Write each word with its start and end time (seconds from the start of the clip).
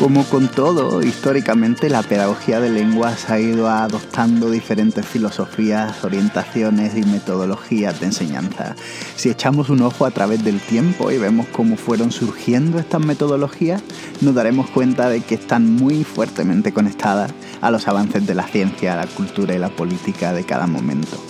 Como 0.00 0.24
con 0.24 0.48
todo, 0.48 1.02
históricamente 1.02 1.90
la 1.90 2.02
pedagogía 2.02 2.58
de 2.58 2.70
lenguas 2.70 3.28
ha 3.28 3.38
ido 3.38 3.68
adoptando 3.68 4.50
diferentes 4.50 5.04
filosofías, 5.04 6.02
orientaciones 6.02 6.96
y 6.96 7.02
metodologías 7.02 8.00
de 8.00 8.06
enseñanza. 8.06 8.76
Si 9.14 9.28
echamos 9.28 9.68
un 9.68 9.82
ojo 9.82 10.06
a 10.06 10.10
través 10.10 10.42
del 10.42 10.58
tiempo 10.58 11.10
y 11.10 11.18
vemos 11.18 11.48
cómo 11.48 11.76
fueron 11.76 12.12
surgiendo 12.12 12.78
estas 12.78 13.04
metodologías, 13.04 13.82
nos 14.22 14.34
daremos 14.34 14.70
cuenta 14.70 15.10
de 15.10 15.20
que 15.20 15.34
están 15.34 15.70
muy 15.76 16.02
fuertemente 16.02 16.72
conectadas 16.72 17.30
a 17.60 17.70
los 17.70 17.86
avances 17.86 18.26
de 18.26 18.34
la 18.34 18.44
ciencia, 18.44 18.96
la 18.96 19.06
cultura 19.06 19.54
y 19.54 19.58
la 19.58 19.68
política 19.68 20.32
de 20.32 20.44
cada 20.44 20.66
momento. 20.66 21.22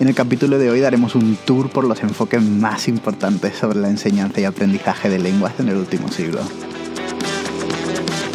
En 0.00 0.08
el 0.08 0.16
capítulo 0.16 0.58
de 0.58 0.70
hoy 0.70 0.80
daremos 0.80 1.14
un 1.14 1.36
tour 1.36 1.70
por 1.70 1.84
los 1.84 2.02
enfoques 2.02 2.42
más 2.42 2.88
importantes 2.88 3.56
sobre 3.56 3.78
la 3.78 3.90
enseñanza 3.90 4.40
y 4.40 4.44
aprendizaje 4.44 5.08
de 5.08 5.20
lenguas 5.20 5.52
en 5.60 5.68
el 5.68 5.76
último 5.76 6.08
siglo. 6.08 6.40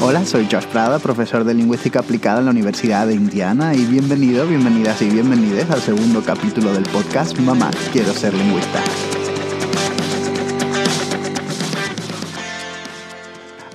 Hola, 0.05 0.25
soy 0.25 0.49
Josh 0.51 0.65
Prada, 0.65 0.99
profesor 0.99 1.45
de 1.45 1.53
lingüística 1.53 2.01
aplicada 2.01 2.39
en 2.39 2.45
la 2.45 2.51
Universidad 2.51 3.07
de 3.07 3.13
Indiana 3.13 3.73
y 3.73 3.85
bienvenido, 3.85 4.45
bienvenidas 4.45 5.01
y 5.01 5.09
bienvenidos 5.09 5.69
al 5.69 5.79
segundo 5.79 6.21
capítulo 6.21 6.73
del 6.73 6.83
podcast 6.83 7.39
Mamá, 7.39 7.71
quiero 7.93 8.11
ser 8.11 8.33
lingüista. 8.33 8.83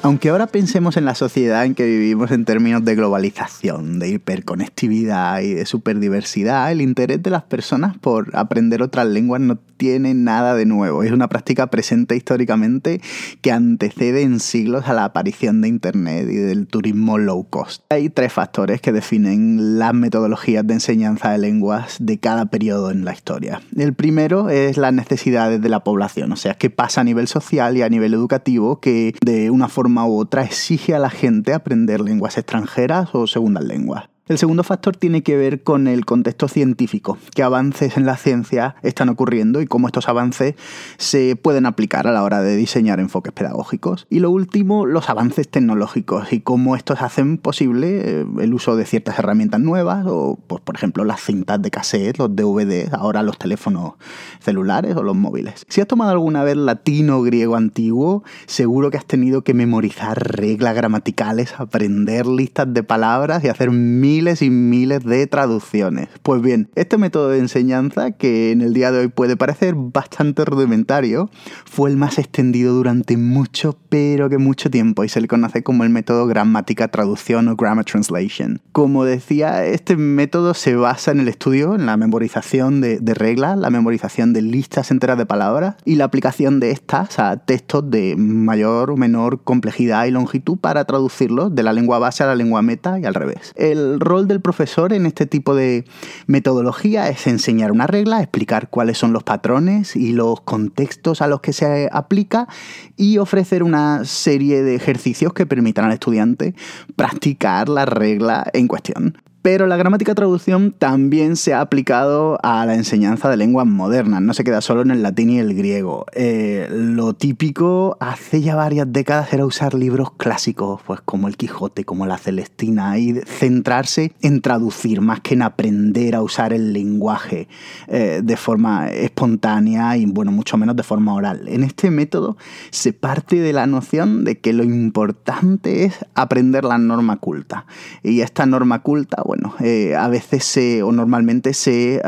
Aunque 0.02 0.28
ahora 0.28 0.46
pensemos 0.46 0.96
en 0.96 1.04
la 1.04 1.16
sociedad 1.16 1.64
en 1.64 1.74
que 1.74 1.84
vivimos 1.84 2.30
en 2.30 2.44
términos 2.44 2.84
de 2.84 2.94
globalización, 2.94 3.98
de 3.98 4.10
hiperconectividad 4.10 5.40
y 5.40 5.54
de 5.54 5.66
superdiversidad, 5.66 6.70
el 6.70 6.80
interés 6.80 7.20
de 7.20 7.30
las 7.30 7.42
personas 7.42 7.98
por 7.98 8.30
aprender 8.36 8.80
otras 8.80 9.08
lenguas 9.08 9.40
no 9.40 9.58
tiene 9.76 10.14
nada 10.14 10.54
de 10.54 10.66
nuevo. 10.66 11.02
Es 11.02 11.10
una 11.10 11.28
práctica 11.28 11.66
presente 11.66 12.14
históricamente 12.14 13.00
que 13.40 13.50
antecede 13.50 14.22
en 14.22 14.38
siglos 14.38 14.86
a 14.86 14.92
la 14.92 15.04
aparición 15.04 15.60
de 15.62 15.68
Internet 15.68 16.28
y 16.30 16.36
del 16.36 16.68
turismo 16.68 17.18
low 17.18 17.48
cost. 17.48 17.82
Hay 17.90 18.08
tres 18.08 18.32
factores 18.32 18.80
que 18.80 18.92
definen 18.92 19.80
las 19.80 19.94
metodologías 19.94 20.64
de 20.64 20.74
enseñanza 20.74 21.32
de 21.32 21.38
lenguas 21.38 21.96
de 21.98 22.18
cada 22.18 22.46
periodo 22.46 22.92
en 22.92 23.04
la 23.04 23.12
historia. 23.12 23.62
El 23.76 23.94
primero 23.94 24.48
es 24.48 24.76
las 24.76 24.92
necesidades 24.92 25.60
de 25.60 25.68
la 25.68 25.82
población, 25.82 26.30
o 26.30 26.36
sea, 26.36 26.54
qué 26.54 26.70
pasa 26.70 27.00
a 27.00 27.04
nivel 27.04 27.26
social 27.26 27.76
y 27.76 27.82
a 27.82 27.88
nivel 27.88 28.14
educativo 28.14 28.80
que 28.80 29.14
de 29.24 29.50
una 29.50 29.68
forma 29.68 29.87
u 29.96 30.18
otra 30.18 30.44
exige 30.44 30.94
a 30.94 30.98
la 30.98 31.10
gente 31.10 31.54
aprender 31.54 32.00
lenguas 32.00 32.38
extranjeras 32.38 33.14
o 33.14 33.26
segundas 33.26 33.64
lenguas. 33.64 34.08
El 34.28 34.36
segundo 34.36 34.62
factor 34.62 34.94
tiene 34.94 35.22
que 35.22 35.38
ver 35.38 35.62
con 35.62 35.88
el 35.88 36.04
contexto 36.04 36.48
científico, 36.48 37.16
qué 37.34 37.42
avances 37.42 37.96
en 37.96 38.04
la 38.04 38.18
ciencia 38.18 38.76
están 38.82 39.08
ocurriendo 39.08 39.62
y 39.62 39.66
cómo 39.66 39.86
estos 39.86 40.06
avances 40.06 40.54
se 40.98 41.34
pueden 41.34 41.64
aplicar 41.64 42.06
a 42.06 42.12
la 42.12 42.22
hora 42.22 42.42
de 42.42 42.54
diseñar 42.54 43.00
enfoques 43.00 43.32
pedagógicos. 43.32 44.06
Y 44.10 44.18
lo 44.18 44.30
último, 44.30 44.84
los 44.84 45.08
avances 45.08 45.48
tecnológicos 45.48 46.30
y 46.30 46.40
cómo 46.40 46.76
estos 46.76 47.00
hacen 47.00 47.38
posible 47.38 48.02
eh, 48.04 48.26
el 48.40 48.52
uso 48.52 48.76
de 48.76 48.84
ciertas 48.84 49.18
herramientas 49.18 49.62
nuevas 49.62 50.04
o, 50.06 50.38
pues, 50.46 50.60
por 50.60 50.76
ejemplo, 50.76 51.04
las 51.04 51.22
cintas 51.22 51.62
de 51.62 51.70
cassette, 51.70 52.18
los 52.18 52.36
DVDs, 52.36 52.92
ahora 52.92 53.22
los 53.22 53.38
teléfonos 53.38 53.94
celulares 54.40 54.94
o 54.94 55.02
los 55.02 55.16
móviles. 55.16 55.64
Si 55.70 55.80
has 55.80 55.86
tomado 55.86 56.10
alguna 56.10 56.44
vez 56.44 56.58
latino 56.58 57.16
o 57.16 57.22
griego 57.22 57.56
antiguo, 57.56 58.24
seguro 58.44 58.90
que 58.90 58.98
has 58.98 59.06
tenido 59.06 59.40
que 59.40 59.54
memorizar 59.54 60.18
reglas 60.36 60.74
gramaticales, 60.74 61.54
aprender 61.58 62.26
listas 62.26 62.74
de 62.74 62.82
palabras 62.82 63.42
y 63.42 63.48
hacer 63.48 63.70
mil 63.70 64.17
miles 64.18 64.42
y 64.42 64.50
miles 64.50 65.04
de 65.04 65.28
traducciones. 65.28 66.08
Pues 66.24 66.42
bien, 66.42 66.70
este 66.74 66.98
método 66.98 67.28
de 67.28 67.38
enseñanza, 67.38 68.10
que 68.10 68.50
en 68.50 68.62
el 68.62 68.74
día 68.74 68.90
de 68.90 68.98
hoy 68.98 69.06
puede 69.06 69.36
parecer 69.36 69.74
bastante 69.76 70.44
rudimentario, 70.44 71.30
fue 71.64 71.88
el 71.88 71.96
más 71.96 72.18
extendido 72.18 72.74
durante 72.74 73.16
mucho, 73.16 73.78
pero 73.88 74.28
que 74.28 74.38
mucho 74.38 74.70
tiempo 74.70 75.04
y 75.04 75.08
se 75.08 75.20
le 75.20 75.28
conoce 75.28 75.62
como 75.62 75.84
el 75.84 75.90
método 75.90 76.26
gramática 76.26 76.88
traducción 76.88 77.46
o 77.46 77.54
grammar 77.54 77.84
translation. 77.84 78.60
Como 78.72 79.04
decía, 79.04 79.64
este 79.66 79.94
método 79.94 80.52
se 80.54 80.74
basa 80.74 81.12
en 81.12 81.20
el 81.20 81.28
estudio, 81.28 81.76
en 81.76 81.86
la 81.86 81.96
memorización 81.96 82.80
de, 82.80 82.98
reglas, 83.14 83.56
la 83.56 83.70
memorización 83.70 84.32
de 84.32 84.42
listas 84.42 84.90
enteras 84.90 85.16
de 85.16 85.26
palabras 85.26 85.76
y 85.84 85.94
la 85.94 86.06
aplicación 86.06 86.58
de 86.58 86.72
estas 86.72 87.20
a 87.20 87.36
textos 87.36 87.88
de 87.88 88.16
mayor 88.16 88.90
o 88.90 88.96
menor 88.96 89.44
complejidad 89.44 90.06
y 90.06 90.10
longitud 90.10 90.58
para 90.58 90.86
traducirlos 90.86 91.54
de 91.54 91.62
la 91.62 91.72
lengua 91.72 92.00
base 92.00 92.24
a 92.24 92.26
la 92.26 92.34
lengua 92.34 92.62
meta 92.62 92.98
y 92.98 93.04
al 93.04 93.14
revés. 93.14 93.52
El 93.54 94.00
rol 94.08 94.26
del 94.26 94.40
profesor 94.40 94.92
en 94.92 95.06
este 95.06 95.26
tipo 95.26 95.54
de 95.54 95.84
metodología 96.26 97.08
es 97.08 97.26
enseñar 97.26 97.70
una 97.70 97.86
regla, 97.86 98.20
explicar 98.20 98.70
cuáles 98.70 98.98
son 98.98 99.12
los 99.12 99.22
patrones 99.22 99.94
y 99.94 100.12
los 100.12 100.40
contextos 100.40 101.22
a 101.22 101.28
los 101.28 101.40
que 101.40 101.52
se 101.52 101.88
aplica 101.92 102.48
y 102.96 103.18
ofrecer 103.18 103.62
una 103.62 104.04
serie 104.04 104.62
de 104.62 104.74
ejercicios 104.74 105.32
que 105.32 105.46
permitan 105.46 105.84
al 105.84 105.92
estudiante 105.92 106.54
practicar 106.96 107.68
la 107.68 107.84
regla 107.84 108.48
en 108.52 108.66
cuestión. 108.66 109.27
Pero 109.42 109.66
la 109.66 109.76
gramática 109.76 110.14
traducción 110.14 110.72
también 110.72 111.36
se 111.36 111.54
ha 111.54 111.60
aplicado 111.60 112.38
a 112.42 112.66
la 112.66 112.74
enseñanza 112.74 113.30
de 113.30 113.36
lenguas 113.36 113.66
modernas, 113.66 114.20
no 114.20 114.34
se 114.34 114.42
queda 114.42 114.60
solo 114.60 114.82
en 114.82 114.90
el 114.90 115.02
latín 115.02 115.30
y 115.30 115.38
el 115.38 115.54
griego. 115.54 116.06
Eh, 116.12 116.68
lo 116.70 117.14
típico 117.14 117.96
hace 118.00 118.42
ya 118.42 118.56
varias 118.56 118.92
décadas 118.92 119.32
era 119.32 119.46
usar 119.46 119.74
libros 119.74 120.10
clásicos, 120.12 120.80
pues 120.84 121.00
como 121.02 121.28
el 121.28 121.36
Quijote, 121.36 121.84
como 121.84 122.04
la 122.04 122.18
Celestina, 122.18 122.98
y 122.98 123.20
centrarse 123.26 124.12
en 124.22 124.42
traducir 124.42 125.00
más 125.00 125.20
que 125.20 125.34
en 125.34 125.42
aprender 125.42 126.16
a 126.16 126.22
usar 126.22 126.52
el 126.52 126.72
lenguaje 126.72 127.48
eh, 127.86 128.20
de 128.22 128.36
forma 128.36 128.90
espontánea 128.90 129.96
y, 129.96 130.06
bueno, 130.06 130.32
mucho 130.32 130.56
menos 130.56 130.74
de 130.74 130.82
forma 130.82 131.14
oral. 131.14 131.46
En 131.46 131.62
este 131.62 131.90
método 131.90 132.36
se 132.70 132.92
parte 132.92 133.36
de 133.36 133.52
la 133.52 133.66
noción 133.66 134.24
de 134.24 134.40
que 134.40 134.52
lo 134.52 134.64
importante 134.64 135.84
es 135.84 135.94
aprender 136.14 136.64
la 136.64 136.78
norma 136.78 137.18
culta. 137.18 137.66
Y 138.02 138.20
esta 138.20 138.46
norma 138.46 138.82
culta, 138.82 139.22
bueno, 139.28 139.54
eh, 139.60 139.94
a 139.94 140.08
veces 140.08 140.42
se, 140.42 140.82
o 140.82 140.90
normalmente 140.90 141.52
se 141.52 142.00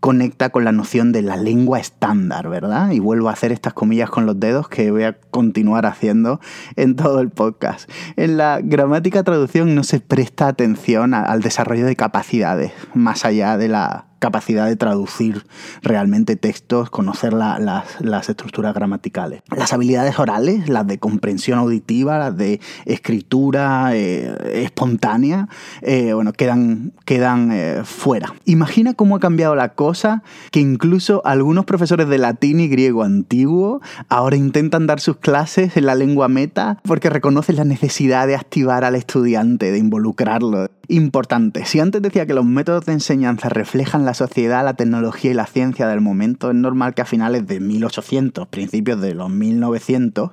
conecta 0.00 0.50
con 0.50 0.64
la 0.64 0.70
noción 0.70 1.12
de 1.12 1.22
la 1.22 1.38
lengua 1.38 1.80
estándar, 1.80 2.50
¿verdad? 2.50 2.90
Y 2.90 2.98
vuelvo 2.98 3.30
a 3.30 3.32
hacer 3.32 3.52
estas 3.52 3.72
comillas 3.72 4.10
con 4.10 4.26
los 4.26 4.38
dedos 4.38 4.68
que 4.68 4.90
voy 4.90 5.04
a 5.04 5.14
continuar 5.14 5.86
haciendo 5.86 6.38
en 6.76 6.94
todo 6.94 7.20
el 7.20 7.30
podcast. 7.30 7.90
En 8.16 8.36
la 8.36 8.60
gramática 8.62 9.22
traducción 9.22 9.74
no 9.74 9.82
se 9.82 10.00
presta 10.00 10.46
atención 10.46 11.14
al 11.14 11.40
desarrollo 11.40 11.86
de 11.86 11.96
capacidades, 11.96 12.72
más 12.92 13.24
allá 13.24 13.56
de 13.56 13.68
la 13.68 14.09
capacidad 14.20 14.66
de 14.66 14.76
traducir 14.76 15.44
realmente 15.82 16.36
textos, 16.36 16.90
conocer 16.90 17.32
las, 17.32 18.28
estructuras 18.28 18.74
gramaticales. 18.74 19.42
Las 19.56 19.72
habilidades 19.72 20.18
orales, 20.18 20.68
las 20.68 20.86
de 20.86 20.98
comprensión 20.98 21.58
auditiva, 21.58 22.18
las 22.18 22.36
de 22.36 22.60
escritura 22.84 23.96
eh, 23.96 24.62
espontánea, 24.62 25.48
eh, 25.82 26.12
bueno, 26.12 26.32
quedan, 26.32 26.92
quedan 27.04 27.50
eh, 27.50 27.80
fuera. 27.84 28.34
Imagina 28.44 28.94
cómo 28.94 29.16
ha 29.16 29.20
cambiado 29.20 29.56
la 29.56 29.70
cosa 29.70 30.22
que 30.52 30.60
incluso 30.60 31.22
algunos 31.24 31.64
profesores 31.64 32.08
de 32.08 32.18
latín 32.18 32.60
y 32.60 32.68
griego 32.68 33.02
antiguo 33.02 33.80
ahora 34.08 34.36
intentan 34.36 34.86
dar 34.86 35.00
sus 35.00 35.16
clases 35.16 35.76
en 35.76 35.86
la 35.86 35.94
lengua 35.94 36.28
meta 36.28 36.78
porque 36.84 37.10
reconocen 37.10 37.56
la 37.56 37.64
necesidad 37.64 38.26
de 38.26 38.36
activar 38.36 38.84
al 38.84 38.94
estudiante, 38.94 39.72
de 39.72 39.78
involucrarlo 39.78 40.68
importante. 40.90 41.64
Si 41.64 41.80
antes 41.80 42.02
decía 42.02 42.26
que 42.26 42.34
los 42.34 42.44
métodos 42.44 42.86
de 42.86 42.92
enseñanza 42.92 43.48
reflejan 43.48 44.04
la 44.04 44.09
sociedad, 44.14 44.64
la 44.64 44.74
tecnología 44.74 45.30
y 45.30 45.34
la 45.34 45.46
ciencia 45.46 45.86
del 45.88 46.00
momento, 46.00 46.50
es 46.50 46.56
normal 46.56 46.94
que 46.94 47.02
a 47.02 47.04
finales 47.04 47.46
de 47.46 47.60
1800, 47.60 48.48
principios 48.48 49.00
de 49.00 49.14
los 49.14 49.30
1900, 49.30 50.30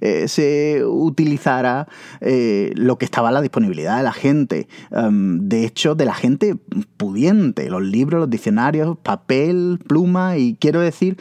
eh, 0.00 0.28
se 0.28 0.84
utilizara 0.84 1.88
eh, 2.20 2.72
lo 2.74 2.98
que 2.98 3.04
estaba 3.04 3.28
a 3.28 3.32
la 3.32 3.40
disponibilidad 3.40 3.96
de 3.96 4.02
la 4.02 4.12
gente. 4.12 4.68
Em, 4.90 5.48
de 5.48 5.64
hecho, 5.64 5.94
de 5.94 6.04
la 6.04 6.14
gente 6.14 6.56
pudiente, 6.96 7.70
los 7.70 7.82
libros, 7.82 8.20
los 8.20 8.30
diccionarios, 8.30 8.96
papel, 8.98 9.78
pluma 9.86 10.36
y 10.36 10.56
quiero 10.60 10.80
decir 10.80 11.16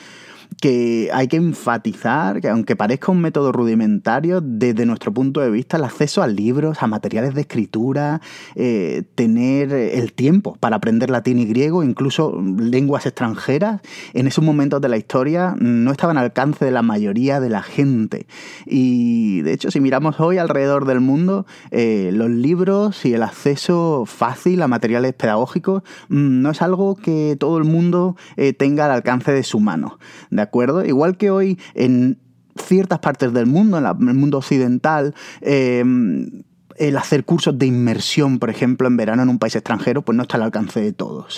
que 0.59 1.09
hay 1.13 1.27
que 1.27 1.37
enfatizar 1.37 2.41
que 2.41 2.49
aunque 2.49 2.75
parezca 2.75 3.11
un 3.11 3.21
método 3.21 3.51
rudimentario, 3.51 4.41
desde 4.41 4.85
nuestro 4.85 5.13
punto 5.13 5.41
de 5.41 5.49
vista, 5.49 5.77
el 5.77 5.83
acceso 5.83 6.21
a 6.21 6.27
libros, 6.27 6.81
a 6.81 6.87
materiales 6.87 7.33
de 7.33 7.41
escritura, 7.41 8.21
eh, 8.55 9.03
tener 9.15 9.71
el 9.71 10.13
tiempo 10.13 10.57
para 10.59 10.77
aprender 10.77 11.09
latín 11.09 11.39
y 11.39 11.45
griego, 11.45 11.83
incluso 11.83 12.41
lenguas 12.41 13.05
extranjeras, 13.05 13.81
en 14.13 14.27
esos 14.27 14.43
momentos 14.43 14.81
de 14.81 14.89
la 14.89 14.97
historia 14.97 15.55
no 15.59 15.91
estaban 15.91 16.17
al 16.17 16.25
alcance 16.25 16.65
de 16.65 16.71
la 16.71 16.81
mayoría 16.81 17.39
de 17.39 17.49
la 17.49 17.63
gente. 17.63 18.27
Y 18.65 19.41
de 19.41 19.53
hecho, 19.53 19.71
si 19.71 19.79
miramos 19.79 20.19
hoy 20.19 20.37
alrededor 20.37 20.85
del 20.85 20.99
mundo, 20.99 21.45
eh, 21.71 22.11
los 22.13 22.29
libros 22.29 23.05
y 23.05 23.13
el 23.13 23.23
acceso 23.23 24.03
fácil 24.05 24.61
a 24.61 24.67
materiales 24.67 25.13
pedagógicos 25.13 25.83
mm, 26.09 26.41
no 26.41 26.51
es 26.51 26.61
algo 26.61 26.95
que 26.95 27.35
todo 27.39 27.57
el 27.57 27.63
mundo 27.63 28.15
eh, 28.37 28.53
tenga 28.53 28.85
al 28.85 28.91
alcance 28.91 29.31
de 29.31 29.43
su 29.43 29.59
mano. 29.59 29.99
¿De 30.29 30.41
acuerdo? 30.49 30.85
Igual 30.85 31.17
que 31.17 31.31
hoy 31.31 31.59
en 31.73 32.17
ciertas 32.61 32.99
partes 32.99 33.33
del 33.33 33.45
mundo, 33.45 33.77
en 33.77 33.85
el 33.85 34.15
mundo 34.15 34.37
occidental, 34.37 35.13
em, 35.41 36.43
el 36.79 36.97
hacer 36.97 37.25
cursos 37.25 37.59
de 37.59 37.65
inmersión, 37.65 38.39
por 38.39 38.49
ejemplo, 38.49 38.87
en 38.87 38.97
verano 38.97 39.21
en 39.21 39.29
un 39.29 39.37
país 39.37 39.55
extranjero, 39.55 40.01
pues 40.01 40.15
no 40.15 40.23
está 40.23 40.37
al 40.37 40.43
alcance 40.43 40.79
de 40.79 40.93
todos. 40.93 41.37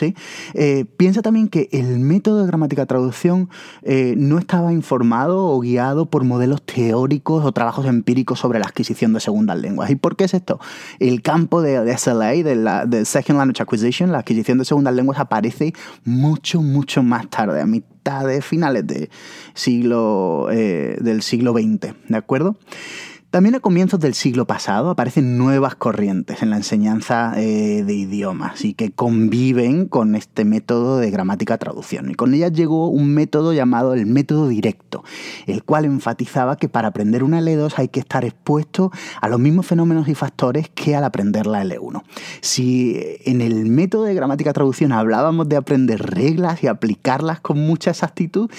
Eh, 0.54 0.86
piensa 0.98 1.22
también 1.22 1.48
que 1.48 1.68
el 1.72 2.00
método 2.00 2.42
de 2.42 2.48
gramática 2.48 2.86
traducción 2.86 3.50
eh, 3.81 4.13
no 4.18 4.38
estaba 4.38 4.72
informado 4.72 5.48
o 5.48 5.60
guiado 5.60 6.06
por 6.06 6.24
modelos 6.24 6.62
teóricos 6.63 7.44
o 7.44 7.52
trabajos 7.52 7.88
empíricos 7.88 8.40
sobre 8.40 8.60
la 8.60 8.68
adquisición 8.68 9.13
de 9.13 9.19
segundas 9.19 9.60
lenguas. 9.60 9.90
¿Y 9.90 9.96
por 9.96 10.16
qué 10.16 10.25
es 10.25 10.36
esto? 10.36 10.60
El 11.00 11.24
campo 11.24 11.62
de, 11.62 11.98
SLA, 11.98 12.44
de, 12.44 12.56
la, 12.56 12.86
de 12.86 13.04
Second 13.04 13.40
Language 13.40 13.63
Acquisition, 13.63 14.12
la 14.12 14.19
adquisición 14.19 14.60
de 14.60 14.66
segundas 14.66 14.94
lenguas, 14.94 15.19
aparece 15.19 15.74
mucho, 16.06 16.62
mucho 16.62 17.02
más 17.02 17.30
tarde, 17.30 17.62
a 17.62 17.66
de 18.03 18.42
finales 18.42 18.86
siglo, 19.53 20.50
eh, 20.51 20.98
del 21.00 21.21
siglo 21.21 21.53
XX, 21.53 21.94
¿de 22.07 22.18
acuerdo? 22.18 22.57
También 23.31 23.56
a 23.56 23.62
comienzos 23.62 24.01
del 24.01 24.13
siglo 24.13 24.45
pasado 24.45 24.89
aparecen 24.89 25.38
nuevas 25.38 25.75
corrientes 25.75 26.44
en 26.44 26.50
la 26.50 26.57
enseñanza 26.57 27.31
eh, 27.38 27.81
de 27.81 27.94
idiomas 27.94 28.66
y 28.66 28.74
que 28.74 28.92
conviven 28.92 29.86
con 29.86 30.16
este 30.16 30.44
método 30.44 30.98
de 30.98 31.10
gramática 31.12 31.57
traducción. 31.57 32.12
Y 32.12 32.16
con 32.16 32.33
ellas 32.33 32.51
llegó 32.51 32.89
un 32.89 33.13
método 33.13 33.54
llamado 33.54 33.94
el 33.94 34.06
método 34.06 34.50
directo, 34.50 35.06
el 35.48 35.63
cual 35.63 35.86
enfatizaba 35.86 36.57
que 36.57 36.68
para 36.68 36.89
aprender 36.89 37.24
una 37.24 37.39
L2 37.39 37.75
hay 37.78 37.88
que 37.88 38.01
estar 38.01 38.25
expuesto 38.25 38.92
a 39.22 39.30
los 39.30 39.39
mismos 39.39 39.66
fenómenos 39.66 40.10
y 40.10 40.13
factores 40.13 40.68
que 40.68 40.98
al 40.98 41.06
aprender 41.06 41.48
la 41.48 41.63
L1. 41.63 42.04
Si 42.42 43.01
en 43.24 43.39
el 43.39 43.66
método 43.68 44.04
de 44.04 44.13
gramática 44.13 44.51
traducción 44.51 44.92
hablábamos 44.92 45.48
de 45.48 45.56
aprender 45.56 46.01
reglas 46.01 46.62
y 46.66 46.68
aplicarlas 46.68 47.39
con 47.39 47.60
mucha 47.60 47.92
exactitud 47.92 48.51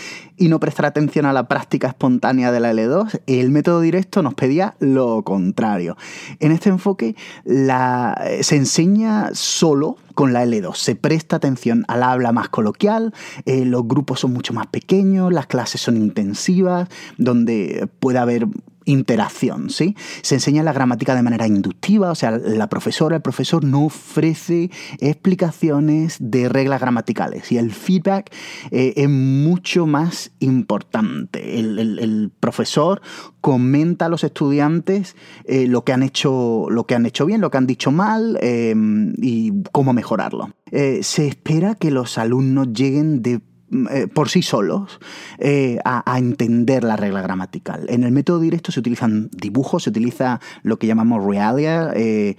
y 0.43 0.49
no 0.49 0.59
prestar 0.59 0.87
atención 0.87 1.25
a 1.25 1.33
la 1.33 1.47
práctica 1.47 1.87
espontánea 1.87 2.51
de 2.51 2.59
la 2.59 2.73
L2, 2.73 3.21
el 3.29 3.53
método 3.53 3.81
directo 3.81 4.25
nos 4.25 4.35
pedía 4.35 4.75
lo 4.81 5.23
contrario. 5.23 5.97
En 6.41 6.51
este 6.51 6.69
enfoque 6.69 7.15
se 7.47 8.57
enseña 8.57 9.31
solo 9.35 9.99
con 10.17 10.33
la 10.33 10.45
L2. 10.45 10.75
Se 10.75 10.97
presta 10.97 11.37
atención 11.37 11.85
al 11.87 12.03
habla 12.03 12.33
más 12.33 12.49
coloquial, 12.49 13.15
eh, 13.47 13.65
los 13.65 13.87
grupos 13.87 14.19
son 14.19 14.33
mucho 14.33 14.53
más 14.53 14.67
pequeños, 14.67 15.33
las 15.33 15.47
clases 15.47 15.81
son 15.81 15.97
intensivas, 15.97 16.89
donde 17.19 17.89
puede 18.01 18.19
haber 18.19 18.49
interacción, 18.85 19.71
¿sí? 19.71 19.97
Se 20.23 20.37
enseña 20.37 20.63
la 20.63 20.73
gramática 20.73 21.15
de 21.15 21.23
manera 21.23 21.47
inductiva, 21.47 22.11
o 22.11 22.15
sea, 22.15 22.31
la 22.33 22.69
profesora, 22.69 23.17
el 23.17 23.23
profesor 23.23 23.65
no 23.65 23.87
ofrece 23.87 24.71
explicaciones 24.99 26.17
de 26.21 26.49
reglas 26.49 26.81
gramaticales 26.81 27.53
y 27.53 27.59
el 27.59 27.73
feedback 27.73 28.33
eh, 28.71 28.95
es 28.97 29.09
mucho 29.09 29.87
más 29.87 30.33
importante. 30.41 31.59
El, 31.59 32.31
profesor 32.41 33.01
comenta 33.41 34.07
a 34.07 34.09
los 34.09 34.25
estudiantes 34.25 35.17
eh, 35.45 35.67
lo, 35.67 35.85
que 35.85 35.93
han 35.93 36.03
hecho, 36.03 36.67
lo 36.71 36.87
que 36.87 36.95
han 36.95 37.07
hecho 37.07 37.27
bien, 37.27 37.41
lo 37.41 37.51
que 37.51 37.59
han 37.59 37.67
dicho 37.67 37.91
mal 37.91 38.39
eh, 38.41 38.75
y 39.19 39.53
cómo 39.73 39.93
mejorarlo. 39.93 40.51
se 40.71 41.27
espera 41.27 41.75
que 41.75 41.91
los 41.91 42.19
alumnos 42.19 42.73
lleguen 42.73 43.23
de 43.23 43.41
eh, 43.91 44.07
por 44.07 44.29
sí 44.29 44.43
solos 44.43 45.01
eh, 45.39 45.79
a, 45.87 46.03
entender 46.19 46.85
la 46.85 46.95
regla 46.97 47.23
gramatical. 47.23 47.87
En 47.89 48.05
el 48.05 48.13
método 48.13 48.39
directo 48.39 48.71
se 48.71 48.81
utilizan 48.81 49.31
dibujos, 49.33 49.85
se 49.85 49.91
utiliza 49.91 50.41
lo 50.63 50.79
que 50.79 50.87
llamamos 50.87 51.25
realia, 51.25 51.91
eh, 51.95 52.37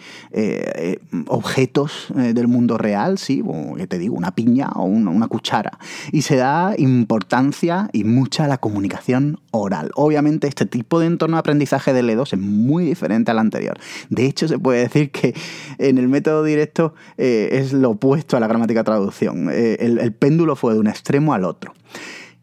objetos 1.27 2.13
del 2.15 2.47
mundo 2.47 2.77
real, 2.77 3.17
sí, 3.17 3.43
que 3.77 3.87
te 3.87 3.97
digo, 3.97 4.15
una 4.15 4.35
piña 4.35 4.69
o 4.75 4.83
una, 4.83 5.27
cuchara. 5.27 5.79
Y 6.11 6.21
se 6.21 6.35
da 6.35 6.75
importancia 6.77 7.89
y 7.93 8.03
mucha 8.03 8.45
a 8.45 8.47
la 8.47 8.59
comunicación 8.59 9.39
oral. 9.49 9.89
Obviamente 9.95 10.47
este 10.47 10.67
tipo 10.67 10.99
de 10.99 11.07
entorno 11.07 11.37
de 11.37 11.39
aprendizaje 11.39 11.93
de 11.93 12.03
L2 12.03 12.33
es 12.33 12.39
muy 12.39 12.85
diferente 12.85 13.31
al 13.31 13.39
anterior. 13.39 13.79
De 14.09 14.27
hecho, 14.27 14.47
se 14.47 14.59
puede 14.59 14.81
decir 14.81 15.09
que 15.09 15.33
en 15.79 15.97
el 15.97 16.07
método 16.07 16.43
directo 16.43 16.93
es 17.17 17.73
lo 17.73 17.91
opuesto 17.91 18.37
a 18.37 18.39
la 18.39 18.47
gramática 18.47 18.83
traducción. 18.83 19.49
el 19.49 20.13
péndulo 20.13 20.55
fue 20.55 20.73
de 20.73 20.79
un 20.79 20.87
extremo 20.87 21.22
al 21.31 21.45
otro. 21.45 21.73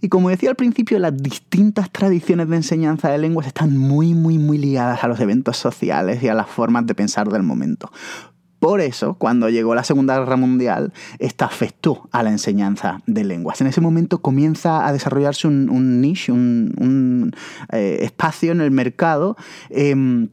Y 0.00 0.08
como 0.08 0.30
decía 0.30 0.48
al 0.48 0.56
principio, 0.56 0.98
las 0.98 1.14
distintas 1.14 1.90
tradiciones 1.90 2.48
de 2.48 2.56
enseñanza 2.56 3.10
de 3.10 3.18
lenguas 3.18 3.46
están 3.46 3.76
muy, 3.76 4.14
muy, 4.14 4.38
muy 4.38 4.56
ligadas 4.56 5.04
a 5.04 5.08
los 5.08 5.20
eventos 5.20 5.58
sociales 5.58 6.22
y 6.22 6.28
a 6.28 6.34
las 6.34 6.48
formas 6.48 6.86
de 6.86 6.94
pensar 6.94 7.28
del 7.28 7.42
momento. 7.42 7.90
Por 8.60 8.82
eso, 8.82 9.14
cuando 9.14 9.48
llegó 9.48 9.74
la 9.74 9.84
Segunda 9.84 10.18
Guerra 10.18 10.36
Mundial, 10.36 10.92
esta 11.18 11.46
afectó 11.46 12.08
a 12.12 12.22
la 12.22 12.30
enseñanza 12.30 13.00
de 13.06 13.24
lenguas. 13.24 13.60
En 13.62 13.66
ese 13.66 13.80
momento 13.80 14.20
comienza 14.20 14.86
a 14.86 14.92
desarrollarse 14.92 15.48
un, 15.48 16.00
niche, 16.02 16.30
un, 16.30 17.32
eh, 17.72 17.98
espacio 18.02 18.52
en 18.52 18.60
el 18.60 18.70
mercado. 18.70 19.36
Em, 19.70 20.28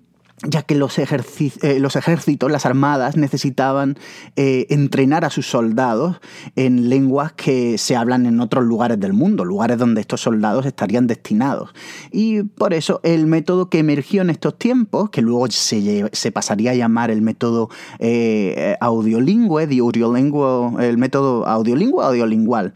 ya 0.45 0.61
que 0.61 0.75
los, 0.75 0.99
eh, 0.99 1.79
los, 1.79 1.95
ejércitos, 1.95 2.51
las 2.51 2.67
armadas, 2.67 3.17
necesitaban 3.17 3.97
eh, 4.35 4.67
entrenar 4.69 5.25
a 5.25 5.31
sus 5.31 5.47
soldados 5.47 6.17
en 6.55 6.89
lenguas 6.89 7.33
que 7.33 7.79
se 7.79 7.95
hablan 7.95 8.27
en 8.27 8.39
otros 8.39 8.63
lugares 8.63 8.99
del 8.99 9.13
mundo, 9.13 9.45
lugares 9.45 9.79
donde 9.79 9.99
estos 10.01 10.21
soldados 10.21 10.67
estarían 10.67 11.07
destinados. 11.07 11.71
Y 12.11 12.43
por 12.43 12.75
eso 12.75 12.99
el 13.03 13.25
método 13.25 13.71
que 13.71 13.79
emergió 13.79 14.21
en 14.21 14.29
estos 14.29 14.59
tiempos, 14.59 15.09
que 15.09 15.23
luego 15.23 15.47
se, 15.49 16.31
pasaría 16.31 16.71
a 16.71 16.75
llamar 16.75 17.09
el 17.09 17.23
método 17.23 17.71
eh, 17.97 18.77
audiolingüe, 18.79 19.63
el 19.63 20.97
método 20.99 21.47
audiolingüe 21.47 22.03
audiolingual, 22.03 22.73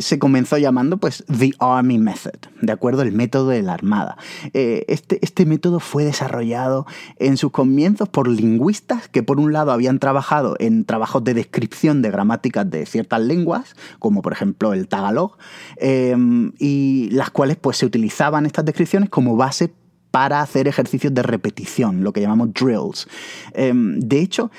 se 0.00 0.18
comenzó 0.18 0.58
llamando 0.58 0.98
pues 0.98 1.24
The 1.26 1.52
Army 1.58 1.98
Method, 1.98 2.38
¿de 2.60 2.72
acuerdo? 2.72 3.00
El 3.00 3.12
método 3.12 3.48
de 3.48 3.62
la 3.62 3.72
armada. 3.72 4.18
este, 4.52 5.18
este 5.22 5.46
método 5.46 5.80
fue 5.80 6.04
desarrollado 6.04 6.86
en 7.18 7.36
sus 7.36 7.50
comienzos 7.50 8.08
por 8.08 8.28
lingüistas 8.28 9.08
que 9.08 9.22
por 9.22 9.40
un 9.40 9.52
lado 9.52 9.72
habían 9.72 9.98
trabajado 9.98 10.56
en 10.58 10.84
trabajos 10.84 11.24
de 11.24 11.34
descripción 11.34 12.02
de 12.02 12.10
gramáticas 12.10 12.70
de 12.70 12.86
ciertas 12.86 13.20
lenguas, 13.20 13.76
como 13.98 14.22
por 14.22 14.32
ejemplo 14.32 14.72
el 14.72 14.88
tagalog, 14.88 15.36
em, 15.76 16.52
y 16.58 17.08
las 17.10 17.30
cuales 17.30 17.56
pues 17.56 17.76
se 17.76 17.86
utilizaban 17.86 18.46
estas 18.46 18.64
descripciones 18.64 19.10
como 19.10 19.36
base 19.36 19.72
para 20.10 20.40
hacer 20.40 20.68
ejercicios 20.68 21.12
de 21.14 21.22
repetición, 21.22 22.02
lo 22.02 22.12
que 22.12 22.20
llamamos 22.20 22.52
drills. 22.54 23.06
Em, 23.52 24.00
de 24.00 24.20
hecho, 24.20 24.50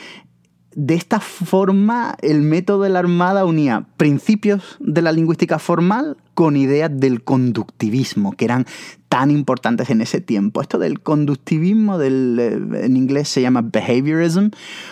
de 0.76 0.94
esta 0.94 1.20
forma, 1.20 2.16
el 2.22 2.42
método 2.42 2.84
de 2.84 2.90
la 2.90 3.00
Armada 3.00 3.44
unía 3.46 3.88
principios 3.98 4.78
de 4.80 5.02
la 5.02 5.12
lingüística 5.12 5.58
formal 5.58 6.18
con 6.36 6.56
ideas 6.56 6.92
del 6.94 7.24
conductivismo, 7.24 8.34
que 8.34 8.46
eran 8.46 8.66
tan 9.10 9.32
importantes 9.32 9.90
en 9.90 10.02
ese 10.02 10.22
tiempo. 10.22 10.62
Esto 10.62 10.78
del 10.78 11.02
conductivismo, 11.02 12.00
eh, 12.00 12.08
en 12.08 12.96
inglés 12.96 13.28
se 13.28 13.42
llama 13.42 13.62
behaviorism, 13.64 14.50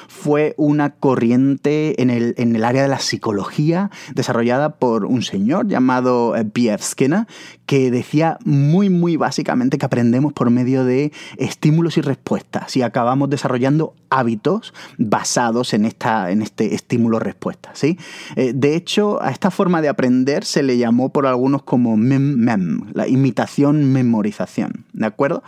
fue 0.07 0.55
una 0.57 0.89
corriente 0.89 2.01
en 2.01 2.09
el, 2.09 2.33
en 2.37 2.55
el 2.55 2.65
área 2.65 2.81
de 2.81 2.87
la 2.87 2.99
psicología 2.99 3.91
desarrollada 4.15 4.77
por 4.77 5.05
un 5.05 5.21
señor 5.21 5.67
llamado 5.67 6.35
eh, 6.35 6.43
B.F. 6.51 6.83
Skinner, 6.83 7.27
que 7.67 7.91
decía 7.91 8.39
muy, 8.45 8.89
muy 8.89 9.18
básicamente 9.18 9.77
que 9.77 9.85
aprendemos 9.85 10.33
por 10.33 10.49
medio 10.49 10.85
de 10.85 11.11
estímulos 11.37 11.97
y 11.97 12.01
respuestas 12.01 12.75
y 12.77 12.81
acabamos 12.81 13.30
desarrollando 13.30 13.94
hábitos 14.09 14.73
basados 14.97 15.73
en, 15.73 15.85
esta, 15.85 16.31
en 16.31 16.42
este 16.42 16.73
estímulo-respuesta. 16.73 17.71
¿sí? 17.73 17.99
Eh, 18.37 18.53
de 18.56 18.75
hecho, 18.75 19.21
a 19.21 19.31
esta 19.31 19.51
forma 19.51 19.81
de 19.81 19.89
aprender 19.89 20.45
se 20.45 20.63
le 20.63 20.77
llamó 20.77 21.09
por 21.09 21.27
algunos 21.27 21.61
como 21.61 21.97
mem-mem, 21.97 22.85
la 22.94 23.07
imitación 23.07 23.92
memorización, 23.92 24.85
¿de 24.94 25.06
acuerdo? 25.06 25.44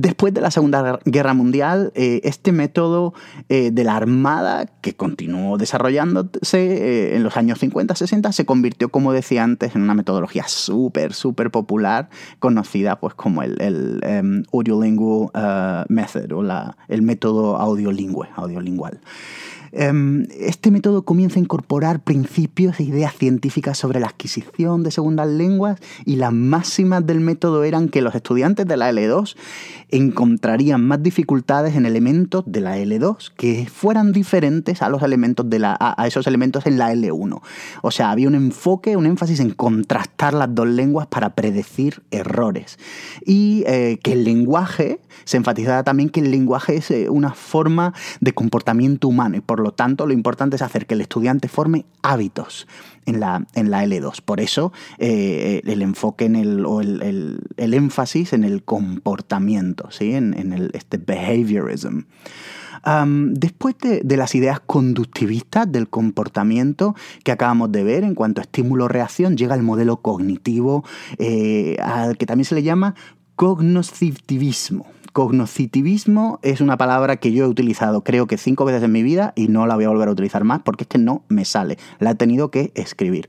Después 0.00 0.32
de 0.32 0.40
la 0.40 0.52
Segunda 0.52 1.00
Guerra 1.06 1.34
Mundial, 1.34 1.90
eh, 1.96 2.20
este 2.22 2.52
método 2.52 3.14
eh, 3.48 3.72
de 3.72 3.82
la 3.82 3.96
Armada, 3.96 4.66
que 4.80 4.94
continuó 4.94 5.58
desarrollándose 5.58 6.58
eh, 6.60 7.16
en 7.16 7.24
los 7.24 7.36
años 7.36 7.60
50-60, 7.60 8.30
se 8.30 8.46
convirtió, 8.46 8.90
como 8.90 9.12
decía 9.12 9.42
antes, 9.42 9.74
en 9.74 9.82
una 9.82 9.94
metodología 9.94 10.44
súper, 10.46 11.14
súper 11.14 11.50
popular, 11.50 12.10
conocida 12.38 13.00
pues, 13.00 13.14
como 13.14 13.42
el, 13.42 13.60
el 13.60 14.00
um, 14.22 14.44
Audiolingual 14.52 15.86
Method 15.88 16.30
o 16.30 16.44
la, 16.44 16.76
el 16.86 17.02
método 17.02 17.56
audiolingüe, 17.56 18.28
audiolingual. 18.36 19.00
Em, 19.72 20.26
este 20.38 20.70
método 20.70 21.02
comienza 21.02 21.38
a 21.38 21.42
incorporar 21.42 22.00
principios 22.00 22.80
e 22.80 22.84
ideas 22.84 23.14
científicas 23.14 23.78
sobre 23.78 24.00
la 24.00 24.08
adquisición 24.08 24.82
de 24.82 24.90
segundas 24.90 25.28
lenguas 25.28 25.80
y 26.04 26.16
las 26.16 26.32
máximas 26.32 27.06
del 27.06 27.20
método 27.20 27.64
eran 27.64 27.88
que 27.88 28.02
los 28.02 28.14
estudiantes 28.14 28.66
de 28.66 28.76
la 28.76 28.90
L2 28.90 29.36
encontrarían 29.90 30.84
más 30.84 31.02
dificultades 31.02 31.74
en 31.76 31.86
elementos 31.86 32.44
de 32.46 32.60
la 32.60 32.78
L2 32.78 33.32
que 33.36 33.66
fueran 33.72 34.12
diferentes 34.12 34.82
a 34.82 34.88
los 34.88 35.02
elementos 35.02 35.48
de 35.48 35.58
la 35.58 35.76
a, 35.78 36.06
esos 36.06 36.26
elementos 36.26 36.66
en 36.66 36.78
la 36.78 36.92
L1. 36.92 37.40
O 37.82 37.90
sea, 37.90 38.10
había 38.10 38.28
un 38.28 38.34
enfoque, 38.34 38.96
un 38.96 39.06
énfasis 39.06 39.40
en 39.40 39.50
contrastar 39.50 40.34
las 40.34 40.54
dos 40.54 40.66
lenguas 40.66 41.06
para 41.06 41.34
predecir 41.34 42.02
errores. 42.10 42.78
Y 43.24 43.64
eh, 43.66 43.98
que 44.02 44.12
el 44.12 44.24
lenguaje, 44.24 45.00
se 45.24 45.36
enfatizaba 45.36 45.82
también 45.82 46.08
que 46.08 46.20
el 46.20 46.30
lenguaje 46.30 46.76
es 46.76 46.90
eh, 46.90 47.08
una 47.08 47.32
forma 47.32 47.94
de 48.20 48.32
comportamiento 48.32 49.08
humano 49.08 49.36
y 49.36 49.40
por 49.40 49.57
por 49.58 49.64
lo 49.64 49.72
tanto 49.72 50.06
lo 50.06 50.12
importante 50.12 50.54
es 50.54 50.62
hacer 50.62 50.86
que 50.86 50.94
el 50.94 51.00
estudiante 51.00 51.48
forme 51.48 51.84
hábitos 52.00 52.68
en 53.06 53.18
la, 53.18 53.44
en 53.54 53.72
la 53.72 53.84
L2. 53.84 54.22
Por 54.22 54.38
eso 54.38 54.72
eh, 54.98 55.62
el 55.64 55.82
enfoque 55.82 56.26
en 56.26 56.36
el, 56.36 56.64
o 56.64 56.80
el, 56.80 57.40
énfasis 57.56 58.34
en 58.34 58.44
el 58.44 58.62
comportamiento, 58.62 59.90
¿sí? 59.90 60.14
en, 60.14 60.38
en 60.38 60.52
el, 60.52 60.70
este 60.74 60.98
behaviorism 60.98 62.02
después 63.30 63.74
de, 63.80 64.16
las 64.16 64.36
ideas 64.36 64.60
conductivistas 64.60 65.70
del 65.70 65.88
comportamiento 65.88 66.94
que 67.24 67.32
acabamos 67.32 67.72
de 67.72 67.82
ver 67.82 68.04
en 68.04 68.14
cuanto 68.14 68.40
a 68.40 68.44
estímulo-reacción, 68.44 69.36
llega 69.36 69.56
el 69.56 69.64
modelo 69.64 69.96
cognitivo, 69.96 70.84
eh, 71.18 71.76
al 71.82 72.16
que 72.16 72.26
también 72.26 72.44
se 72.44 72.54
le 72.54 72.62
llama 72.62 72.94
cognoscitivismo. 73.34 74.86
Cognoscitivismo 75.18 76.38
es 76.42 76.60
una 76.60 76.76
palabra 76.76 77.16
que 77.16 77.32
yo 77.32 77.44
he 77.44 77.48
utilizado 77.48 78.04
creo 78.04 78.28
que 78.28 78.38
cinco 78.38 78.64
veces 78.64 78.84
en 78.84 78.92
mi 78.92 79.02
vida 79.02 79.32
y 79.34 79.48
no 79.48 79.66
la 79.66 79.74
voy 79.74 79.82
a 79.82 79.88
volver 79.88 80.06
a 80.06 80.12
utilizar 80.12 80.44
más 80.44 80.60
porque 80.62 80.84
es 80.84 80.88
que 80.88 80.98
no 80.98 81.24
me 81.26 81.44
sale. 81.44 81.76
La 81.98 82.12
he 82.12 82.14
tenido 82.14 82.52
que 82.52 82.70
escribir. 82.76 83.28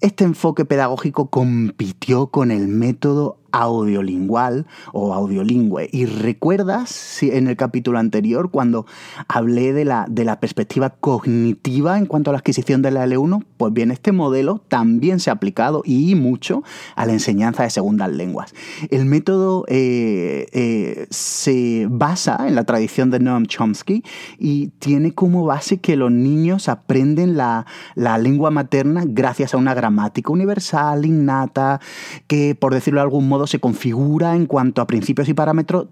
Este 0.00 0.24
enfoque 0.24 0.64
pedagógico 0.64 1.28
compitió 1.28 2.28
con 2.28 2.50
el 2.50 2.66
método 2.66 3.41
audiolingual 3.52 4.66
o 4.92 5.14
audiolingüe. 5.14 5.88
Y 5.92 6.06
recuerdas 6.06 7.22
en 7.22 7.46
el 7.46 7.56
capítulo 7.56 7.98
anterior 7.98 8.50
cuando 8.50 8.86
hablé 9.28 9.72
de 9.72 9.84
la, 9.84 10.06
de 10.08 10.24
la 10.24 10.40
perspectiva 10.40 10.90
cognitiva 10.90 11.98
en 11.98 12.06
cuanto 12.06 12.30
a 12.30 12.32
la 12.32 12.38
adquisición 12.38 12.82
de 12.82 12.90
la 12.90 13.06
L1, 13.06 13.44
pues 13.56 13.72
bien, 13.72 13.90
este 13.90 14.12
modelo 14.12 14.62
también 14.68 15.20
se 15.20 15.30
ha 15.30 15.34
aplicado 15.34 15.82
y 15.84 16.14
mucho 16.14 16.62
a 16.96 17.06
la 17.06 17.12
enseñanza 17.12 17.62
de 17.62 17.70
segundas 17.70 18.10
lenguas. 18.10 18.54
El 18.90 19.06
método 19.06 19.64
eh, 19.68 20.46
eh, 20.52 21.06
se 21.10 21.86
basa 21.90 22.48
en 22.48 22.54
la 22.54 22.64
tradición 22.64 23.10
de 23.10 23.20
Noam 23.20 23.46
Chomsky 23.46 24.02
y 24.38 24.68
tiene 24.78 25.12
como 25.12 25.44
base 25.44 25.78
que 25.78 25.96
los 25.96 26.10
niños 26.10 26.68
aprenden 26.68 27.36
la, 27.36 27.66
la 27.94 28.18
lengua 28.18 28.50
materna 28.50 29.04
gracias 29.06 29.54
a 29.54 29.56
una 29.56 29.74
gramática 29.74 30.32
universal, 30.32 31.04
innata, 31.04 31.80
que 32.26 32.54
por 32.54 32.74
decirlo 32.74 33.00
de 33.00 33.04
algún 33.04 33.28
modo 33.28 33.41
se 33.46 33.58
configura 33.58 34.34
en 34.36 34.46
cuanto 34.46 34.82
a 34.82 34.86
principios 34.86 35.28
y 35.28 35.34
parámetros 35.34 35.86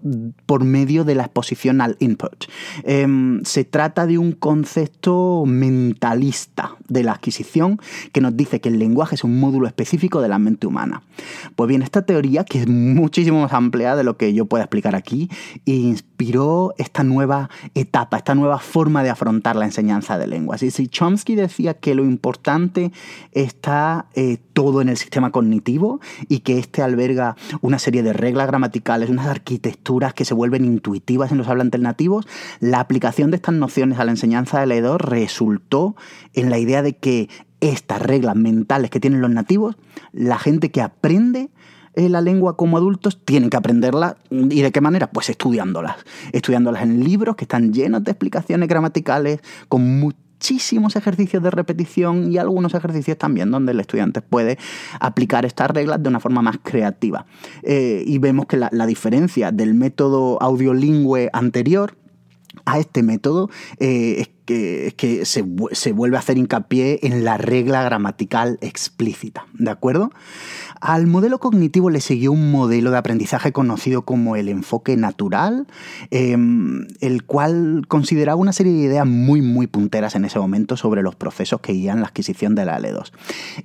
por 0.45 0.63
medio 0.63 1.03
de 1.03 1.15
la 1.15 1.23
exposición 1.23 1.81
al 1.81 1.97
input. 1.99 2.45
Em, 2.83 3.43
se 3.43 3.63
trata 3.63 4.05
de 4.05 4.17
un 4.17 4.31
concepto 4.33 5.43
mentalista 5.45 6.75
de 6.87 7.03
la 7.03 7.13
adquisición 7.13 7.79
que 8.11 8.21
nos 8.21 8.35
dice 8.35 8.61
que 8.61 8.69
el 8.69 8.79
lenguaje 8.79 9.15
es 9.15 9.23
un 9.23 9.39
módulo 9.39 9.67
específico 9.67 10.21
de 10.21 10.29
la 10.29 10.39
mente 10.39 10.67
humana. 10.67 11.03
Pues 11.55 11.67
bien, 11.67 11.81
esta 11.81 12.03
teoría, 12.03 12.43
que 12.43 12.61
es 12.61 12.67
muchísimo 12.67 13.41
más 13.41 13.53
amplia 13.53 13.95
de 13.95 14.03
lo 14.03 14.17
que 14.17 14.33
yo 14.33 14.45
pueda 14.45 14.63
explicar 14.65 14.95
aquí, 14.95 15.29
inspiró 15.65 16.73
esta 16.77 17.03
nueva 17.03 17.49
etapa, 17.75 18.17
esta 18.17 18.35
nueva 18.35 18.59
forma 18.59 19.03
de 19.03 19.09
afrontar 19.09 19.55
la 19.55 19.65
enseñanza 19.65 20.17
de 20.17 20.27
lenguas. 20.27 20.63
Y 20.63 20.71
si 20.71 20.87
Chomsky 20.87 21.35
decía 21.35 21.73
que 21.73 21.95
lo 21.95 22.03
importante 22.03 22.91
está 23.31 24.05
eh, 24.15 24.37
todo 24.53 24.81
en 24.81 24.89
el 24.89 24.97
sistema 24.97 25.31
cognitivo 25.31 25.99
y 26.27 26.39
que 26.39 26.59
este 26.59 26.81
alberga 26.81 27.35
una 27.61 27.79
serie 27.79 28.03
de 28.03 28.13
reglas 28.13 28.47
gramaticales, 28.47 29.09
unas 29.09 29.27
arquitecturas 29.27 30.13
que 30.13 30.25
se 30.25 30.33
vuelven 30.33 30.65
intuitivas 30.65 31.31
en 31.31 31.37
los 31.37 31.47
hablantes 31.47 31.81
nativos, 31.81 32.27
la 32.59 32.79
aplicación 32.79 33.31
de 33.31 33.37
estas 33.37 33.55
nociones 33.55 33.99
a 33.99 34.05
la 34.05 34.11
enseñanza 34.11 34.59
del 34.59 34.69
leedor 34.69 35.09
resultó 35.09 35.95
en 36.33 36.49
la 36.49 36.57
idea 36.57 36.81
de 36.81 36.97
que 36.97 37.29
estas 37.59 38.01
reglas 38.01 38.35
mentales 38.35 38.89
que 38.89 38.99
tienen 38.99 39.21
los 39.21 39.29
nativos, 39.29 39.75
la 40.11 40.39
gente 40.39 40.71
que 40.71 40.81
aprende 40.81 41.49
eh, 41.93 42.07
la 42.07 42.21
lengua 42.21 42.55
como 42.55 42.77
adultos 42.77 43.19
tienen 43.23 43.49
que 43.49 43.57
aprenderla 43.57 44.17
y 44.29 44.61
de 44.61 44.71
qué 44.71 44.81
manera 44.81 45.11
pues 45.11 45.29
estudiándolas. 45.29 45.97
Estudiándolas 46.31 46.83
en 46.83 47.03
libros 47.03 47.35
que 47.35 47.43
están 47.43 47.73
llenos 47.73 48.03
de 48.03 48.11
explicaciones 48.11 48.69
gramaticales 48.69 49.41
con 49.67 49.99
muchísimos 50.41 50.95
ejercicios 50.95 51.43
de 51.43 51.51
repetición 51.51 52.31
y 52.31 52.39
algunos 52.39 52.73
ejercicios 52.73 53.15
también 53.15 53.51
donde 53.51 53.73
el 53.73 53.79
estudiante 53.79 54.23
puede 54.23 54.57
aplicar 54.99 55.45
estas 55.45 55.69
reglas 55.69 56.01
de 56.01 56.09
una 56.09 56.19
forma 56.19 56.41
más 56.41 56.57
creativa. 56.63 57.27
Eh, 57.61 58.03
y 58.07 58.17
vemos 58.17 58.47
que 58.47 58.57
la, 58.57 58.85
diferencia 58.87 59.51
del 59.51 59.75
método 59.75 60.41
audiolingüe 60.41 61.29
anterior 61.31 61.95
a 62.65 62.79
este 62.79 63.03
método 63.03 63.51
eh, 63.79 64.15
es 64.17 64.29
que, 64.45 65.21
se, 65.25 65.45
se, 65.71 65.91
vuelve 65.91 66.17
a 66.17 66.19
hacer 66.19 66.37
hincapié 66.37 66.99
en 67.03 67.23
la 67.23 67.37
regla 67.37 67.83
gramatical 67.83 68.57
explícita, 68.61 69.45
¿de 69.53 69.71
acuerdo? 69.71 70.11
Al 70.79 71.05
modelo 71.05 71.39
cognitivo 71.39 71.89
le 71.89 72.01
siguió 72.01 72.31
un 72.31 72.51
modelo 72.51 72.91
de 72.91 72.97
aprendizaje 72.97 73.51
conocido 73.51 74.03
como 74.03 74.35
el 74.35 74.49
enfoque 74.49 74.97
natural, 74.97 75.67
em, 76.09 76.87
el 77.01 77.23
cual 77.23 77.85
consideraba 77.87 78.35
una 78.35 78.51
serie 78.51 78.73
de 78.73 78.79
ideas 78.79 79.05
muy, 79.05 79.41
muy 79.41 79.67
punteras 79.67 80.15
en 80.15 80.25
ese 80.25 80.39
momento 80.39 80.77
sobre 80.77 81.03
los 81.03 81.15
procesos 81.15 81.61
que 81.61 81.73
guían 81.73 82.01
la 82.01 82.07
adquisición 82.07 82.55
de 82.55 82.65
la 82.65 82.79
L2. 82.79 83.11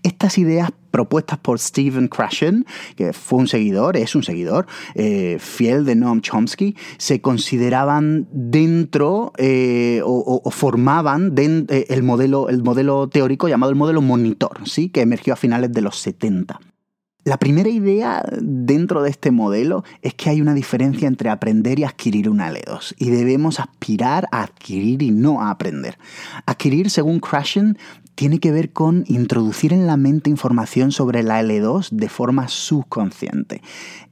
Estas 0.02 0.36
ideas 0.36 0.70
propuestas 0.90 1.38
por 1.38 1.58
Stephen 1.58 2.08
Krashen, 2.08 2.64
que 2.96 3.12
fue 3.12 3.38
un 3.40 3.48
seguidor, 3.48 3.98
es 3.98 4.14
un 4.14 4.22
seguidor 4.22 4.66
eh, 4.94 5.36
fiel 5.38 5.84
de 5.84 5.94
Noam 5.94 6.22
Chomsky, 6.22 6.74
se 6.96 7.20
consideraban 7.20 8.26
dentro 8.32 9.32
eh, 9.36 10.00
o, 10.04 10.50
formaban 10.66 11.32
eh, 11.38 11.86
el, 11.90 12.02
modelo, 12.02 12.48
el 12.48 12.60
modelo 12.64 13.08
teórico 13.08 13.46
llamado 13.46 13.70
el 13.70 13.76
modelo 13.76 14.02
monitor, 14.02 14.68
¿sí? 14.68 14.88
que 14.88 15.00
emergió 15.00 15.32
a 15.32 15.36
finales 15.36 15.72
de 15.72 15.80
los 15.80 16.00
70. 16.00 16.58
La 17.22 17.36
primera 17.36 17.68
idea 17.68 18.24
dentro 18.40 19.04
de 19.04 19.10
este 19.10 19.30
modelo 19.30 19.84
es 20.02 20.14
que 20.14 20.28
hay 20.28 20.40
una 20.40 20.54
diferencia 20.54 21.06
entre 21.06 21.30
aprender 21.30 21.78
y 21.78 21.84
adquirir 21.84 22.28
una 22.28 22.50
L2 22.50 22.96
y 22.98 23.10
debemos 23.10 23.60
aspirar 23.60 24.26
a 24.32 24.42
adquirir 24.42 25.02
y 25.02 25.12
no 25.12 25.40
a 25.40 25.50
aprender. 25.50 25.98
Adquirir, 26.46 26.90
según 26.90 27.20
Krashen, 27.20 27.78
tiene 28.16 28.40
que 28.40 28.50
ver 28.50 28.72
con 28.72 29.04
introducir 29.06 29.72
en 29.72 29.86
la 29.86 29.96
mente 29.96 30.30
información 30.30 30.90
sobre 30.90 31.22
la 31.22 31.42
L2 31.42 31.90
de 31.90 32.08
forma 32.08 32.48
subconsciente. 32.48 33.62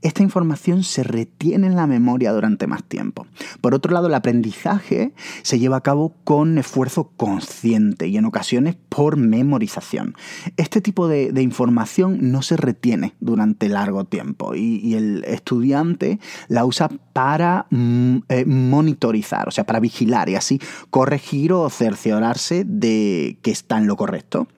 Esta 0.02 0.23
información 0.23 0.84
se 0.84 1.02
retiene 1.02 1.66
en 1.66 1.75
la 1.75 1.87
memoria 1.87 2.32
durante 2.32 2.66
más 2.66 2.84
tiempo. 2.84 3.26
Por 3.62 3.75
otro 3.75 3.92
lado, 3.92 4.08
el 4.08 4.14
aprendizaje 4.14 5.14
se 5.42 5.58
lleva 5.58 5.78
a 5.78 5.80
cabo 5.80 6.14
con 6.25 6.58
esfuerzo 6.58 7.12
consciente 7.16 8.06
y 8.06 8.18
en 8.18 8.26
ocasiones 8.26 8.76
por 8.90 9.16
memorización. 9.16 10.14
Este 10.58 10.82
tipo 10.82 11.08
de, 11.08 11.32
información 11.40 12.30
no 12.30 12.42
se 12.42 12.58
retiene 12.58 13.14
durante 13.20 13.68
largo 13.70 14.04
tiempo 14.04 14.54
y, 14.54 14.94
el 14.94 15.25
estudiante 15.25 16.20
la 16.49 16.64
usa 16.64 16.88
para 17.12 17.66
mm, 17.70 18.16
eh, 18.28 18.44
monitorizar, 18.44 19.49
o 19.49 19.50
sea, 19.50 19.64
para 19.64 19.80
vigilar 19.80 20.28
y 20.28 20.37
así 20.37 20.61
corregir 20.90 21.52
o 21.52 21.68
cerciorarse 21.70 22.64
de 22.64 23.38
que 23.42 23.50
está 23.50 23.78
en 23.78 23.87
correcto. 23.96 24.48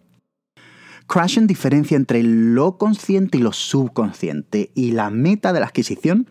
Krashen 1.07 1.47
diferencia 1.47 1.97
entre 1.97 2.23
lo 2.23 2.79
consciente 2.79 3.39
y 3.39 3.41
lo 3.41 3.53
subconsciente 3.53 4.71
y 4.75 4.91
la 4.91 5.11
meta 5.11 5.53
de 5.53 5.61
la 5.61 5.67
adquisición 5.67 6.29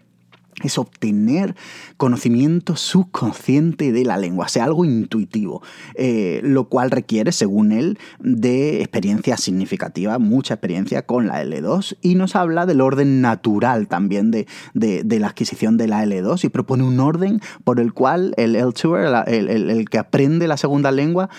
es 0.63 0.77
obtener 0.77 1.55
conocimiento 1.97 2.75
subconsciente 2.75 3.91
de 3.91 4.05
la 4.05 4.17
lengua, 4.17 4.47
sea, 4.47 4.63
algo 4.63 4.85
intuitivo, 4.85 5.62
eh, 5.95 6.39
lo 6.43 6.69
cual 6.69 6.91
requiere, 6.91 7.31
según 7.31 7.71
él, 7.71 8.00
de 8.19 8.79
experiencia 8.79 9.38
significativa, 9.38 10.17
mucha 10.17 10.53
experiencia 10.53 11.05
con 11.05 11.27
la 11.27 11.43
L2, 11.43 11.97
y 12.01 12.15
nos 12.15 12.35
habla 12.35 12.65
del 12.65 12.81
orden 12.81 13.21
natural 13.21 13.88
también 13.88 14.31
de, 14.31 14.47
la 14.74 15.27
adquisición 15.27 15.77
de 15.77 15.88
la 15.88 16.05
L2 16.05 16.45
y 16.45 16.50
propone 16.50 16.83
un 16.83 17.00
orden 17.00 17.41
por 17.63 17.79
el 17.79 17.93
cual 17.93 18.33
el 18.38 18.55
L2, 18.55 19.27
el 19.27 19.89
que 19.89 19.97
aprende 19.97 20.47
la 20.47 20.57
segunda 20.57 20.91
lengua, 20.91 21.29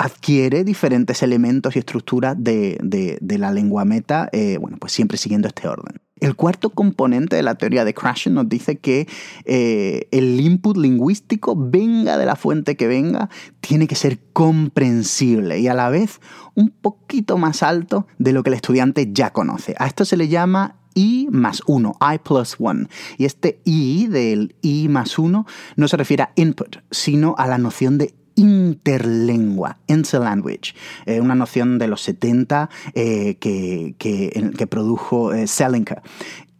adquiere 0.00 0.64
diferentes 0.64 1.22
elementos 1.22 1.76
y 1.76 1.78
estructuras 1.78 2.34
de, 2.38 3.18
la 3.20 3.52
lengua 3.52 3.84
meta, 3.84 4.30
eh, 4.32 4.56
bueno, 4.58 4.78
pues 4.80 4.94
siempre 4.94 5.18
siguiendo 5.18 5.46
este 5.46 5.68
orden. 5.68 6.00
El 6.20 6.36
cuarto 6.36 6.70
componente 6.70 7.36
de 7.36 7.42
la 7.42 7.56
teoría 7.56 7.84
de 7.84 7.92
Krashen 7.92 8.32
nos 8.32 8.48
dice 8.48 8.78
que 8.78 9.06
eh, 9.44 10.08
el 10.10 10.40
input 10.40 10.78
lingüístico, 10.78 11.54
venga 11.54 12.16
de 12.16 12.24
la 12.24 12.36
fuente 12.36 12.78
que 12.78 12.88
venga, 12.88 13.28
tiene 13.60 13.86
que 13.86 13.94
ser 13.94 14.20
comprensible 14.32 15.58
y 15.58 15.68
a 15.68 15.74
la 15.74 15.90
vez 15.90 16.20
un 16.54 16.70
poquito 16.70 17.36
más 17.36 17.62
alto 17.62 18.06
de 18.18 18.32
lo 18.32 18.42
que 18.42 18.48
el 18.48 18.54
estudiante 18.54 19.10
ya 19.12 19.34
conoce. 19.34 19.74
A 19.78 19.86
esto 19.86 20.06
se 20.06 20.16
le 20.16 20.28
llama 20.28 20.76
I 20.94 21.28
más 21.30 21.62
1, 21.66 21.98
I 22.00 22.18
plus 22.18 22.56
1. 22.58 22.86
Y 23.18 23.26
este 23.26 23.60
I 23.64 24.06
del 24.06 24.56
I 24.62 24.88
más 24.88 25.18
1 25.18 25.46
no 25.76 25.88
se 25.88 25.96
refiere 25.98 26.22
a 26.22 26.32
input, 26.36 26.76
sino 26.90 27.34
a 27.36 27.46
la 27.46 27.58
noción 27.58 27.98
de 27.98 28.14
interlengua, 28.40 29.76
interlanguage, 29.86 30.74
eh, 31.04 31.20
una 31.20 31.34
noción 31.34 31.78
de 31.78 31.88
los 31.88 32.00
70 32.02 32.70
eh, 32.94 33.36
que, 33.38 33.94
que, 33.98 34.66
produjo 34.66 35.34
eh, 35.34 35.46
Selinka. 35.46 36.02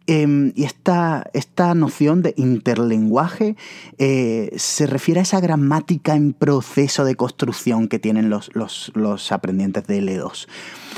Em, 0.07 0.51
y 0.55 0.63
esta, 0.63 1.29
esta, 1.33 1.73
noción 1.73 2.21
de 2.21 2.33
interlenguaje 2.35 3.55
se 3.97 4.87
refiere 4.87 5.19
a 5.21 5.23
esa 5.23 5.39
gramática 5.39 6.15
en 6.15 6.33
proceso 6.33 7.05
de 7.05 7.15
construcción 7.15 7.87
que 7.87 7.99
tienen 7.99 8.29
los, 8.29 8.49
los, 8.53 8.91
los 8.95 9.31
aprendientes 9.31 9.85
de 9.87 10.01
L2. 10.01 10.47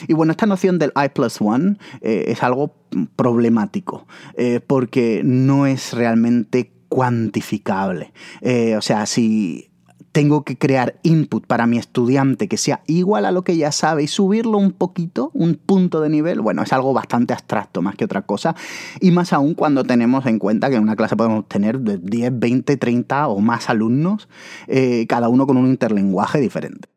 Y 0.08 0.14
bueno, 0.14 0.32
esta 0.32 0.46
noción 0.46 0.80
del 0.80 0.92
I 0.96 1.10
plus 1.10 1.40
one 1.42 1.78
es 2.02 2.42
algo 2.44 2.76
problemático 3.16 4.08
porque 4.68 5.22
no 5.24 5.68
es 5.68 5.94
realmente 5.94 6.72
cuantificable. 6.88 8.14
o 8.78 8.82
sea, 8.82 9.06
si 9.06 9.73
tengo 10.14 10.44
que 10.44 10.58
crear 10.58 10.96
input 11.02 11.46
para 11.48 11.66
mi 11.66 11.78
estudiante 11.80 12.48
que 12.48 12.58
sea 12.58 12.82
igual 12.86 13.26
a 13.26 13.32
lo 13.32 13.44
que 13.44 13.58
ya 13.58 13.72
sabe 13.72 14.04
y 14.04 14.08
subirlo 14.08 14.60
un 14.60 14.72
poquito, 14.72 15.32
un 15.34 15.56
punto 15.56 16.02
de 16.02 16.10
nivel, 16.10 16.40
bueno, 16.40 16.62
es 16.62 16.72
algo 16.72 16.94
bastante 16.94 17.34
abstracto 17.34 17.82
más 17.82 17.96
que 17.96 18.06
otra 18.06 18.22
cosa. 18.22 18.56
Y 19.02 19.10
más 19.10 19.34
aún 19.34 19.56
cuando 19.56 19.84
tenemos 19.84 20.26
en 20.28 20.38
cuenta 20.38 20.70
que 20.70 20.76
en 20.76 20.84
una 20.84 20.96
clase 20.96 21.18
podemos 21.18 21.48
tener 21.48 21.80
de 21.80 21.98
10, 21.98 22.40
20, 22.40 22.78
30 22.78 23.28
o 23.28 23.40
más 23.40 23.70
alumnos, 23.70 24.30
eh, 24.68 25.08
cada 25.10 25.30
uno 25.30 25.48
con 25.48 25.58
un 25.58 25.68
interlenguaje 25.68 26.40
diferente. 26.40 26.93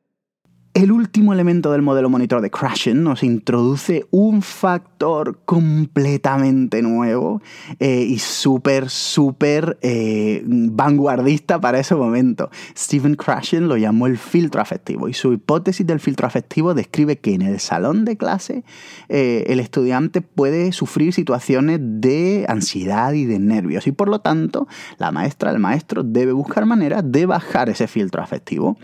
El 0.76 0.92
último 0.92 1.32
elemento 1.32 1.72
del 1.72 1.80
modelo 1.80 2.10
monitor 2.10 2.42
de 2.42 2.50
Crashing 2.50 3.02
nos 3.02 3.22
introduce 3.22 4.04
un 4.10 4.42
factor 4.42 5.38
completamente 5.46 6.82
nuevo 6.82 7.40
eh, 7.80 8.02
y 8.02 8.18
súper, 8.18 8.90
súper 8.90 9.78
eh, 9.80 10.42
vanguardista 10.44 11.58
para 11.58 11.80
ese 11.80 11.94
momento. 11.94 12.50
Stephen 12.76 13.14
Crashing 13.14 13.68
lo 13.68 13.78
llamó 13.78 14.06
el 14.06 14.18
filtro 14.18 14.60
afectivo 14.60 15.08
y 15.08 15.14
su 15.14 15.32
hipótesis 15.32 15.86
del 15.86 15.98
filtro 15.98 16.26
afectivo 16.26 16.74
describe 16.74 17.16
que 17.16 17.32
en 17.32 17.40
el 17.40 17.58
salón 17.58 18.04
de 18.04 18.18
clase 18.18 18.62
eh, 19.08 19.44
el 19.46 19.60
estudiante 19.60 20.20
puede 20.20 20.72
sufrir 20.72 21.14
situaciones 21.14 21.80
de 21.80 22.44
ansiedad 22.50 23.14
y 23.14 23.24
de 23.24 23.38
nervios 23.38 23.86
y 23.86 23.92
por 23.92 24.10
lo 24.10 24.18
tanto 24.18 24.68
la 24.98 25.10
maestra, 25.10 25.52
el 25.52 25.58
maestro 25.58 26.02
debe 26.02 26.32
buscar 26.32 26.66
maneras 26.66 27.02
de 27.02 27.24
bajar 27.24 27.70
ese 27.70 27.86
filtro 27.86 28.22
afectivo. 28.22 28.76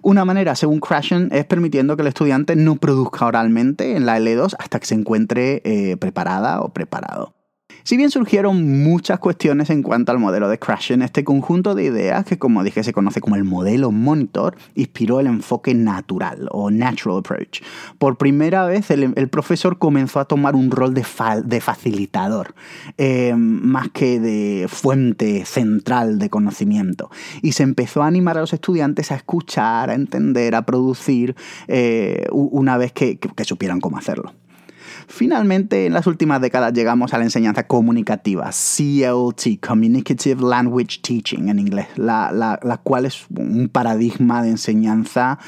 Una 0.00 0.24
manera, 0.24 0.54
según 0.54 0.80
Crashing, 0.80 1.33
es 1.34 1.44
permitiendo 1.44 1.96
que 1.96 2.02
el 2.02 2.08
estudiante 2.08 2.54
no 2.56 2.76
produzca 2.76 3.26
oralmente 3.26 3.96
en 3.96 4.06
la 4.06 4.18
L2 4.18 4.54
hasta 4.58 4.78
que 4.78 4.86
se 4.86 4.94
encuentre 4.94 5.62
eh, 5.64 5.96
preparada 5.96 6.60
o 6.60 6.72
preparado. 6.72 7.34
Si 7.82 7.96
bien 7.96 8.10
surgieron 8.10 8.82
muchas 8.82 9.18
cuestiones 9.18 9.70
en 9.70 9.82
cuanto 9.82 10.12
al 10.12 10.18
modelo 10.18 10.48
de 10.48 10.58
Crashing, 10.58 11.02
este 11.02 11.24
conjunto 11.24 11.74
de 11.74 11.84
ideas, 11.84 12.24
que 12.24 12.38
como 12.38 12.62
dije 12.62 12.82
se 12.82 12.92
conoce 12.92 13.20
como 13.20 13.36
el 13.36 13.44
modelo 13.44 13.90
monitor, 13.90 14.56
inspiró 14.74 15.20
el 15.20 15.26
enfoque 15.26 15.74
natural 15.74 16.48
o 16.50 16.70
natural 16.70 17.18
approach. 17.18 17.60
Por 17.98 18.16
primera 18.16 18.64
vez 18.66 18.90
el, 18.90 19.28
profesor 19.28 19.78
comenzó 19.78 20.20
a 20.20 20.26
tomar 20.26 20.54
un 20.54 20.70
rol 20.70 20.94
de, 20.94 21.04
de 21.44 21.60
facilitador, 21.60 22.54
eh, 22.98 23.34
más 23.36 23.88
que 23.90 24.20
de 24.20 24.66
fuente 24.68 25.44
central 25.44 26.18
de 26.18 26.30
conocimiento. 26.30 27.10
Y 27.42 27.52
se 27.52 27.62
empezó 27.64 28.02
a 28.02 28.06
animar 28.06 28.38
a 28.38 28.40
los 28.40 28.52
estudiantes 28.52 29.10
a 29.10 29.16
escuchar, 29.16 29.90
a 29.90 29.94
entender, 29.94 30.54
a 30.54 30.62
producir, 30.62 31.34
eh, 31.68 32.26
una 32.30 32.76
vez 32.76 32.92
que 32.92 33.18
supieran 33.44 33.80
cómo 33.80 33.98
hacerlo. 33.98 34.32
Finalmente, 35.06 35.86
en 35.86 35.92
las 35.92 36.06
últimas 36.06 36.40
décadas 36.40 36.72
llegamos 36.72 37.14
a 37.14 37.18
la 37.18 37.24
enseñanza 37.24 37.66
comunicativa, 37.66 38.50
CLT, 38.50 39.60
Communicative 39.66 40.42
Language 40.42 41.00
Teaching 41.02 41.48
en 41.48 41.58
inglés, 41.58 41.86
la, 41.96 42.80
cual 42.82 43.06
es 43.06 43.26
un 43.30 43.68
paradigma 43.68 44.42
de 44.42 44.50
enseñanza 44.50 45.38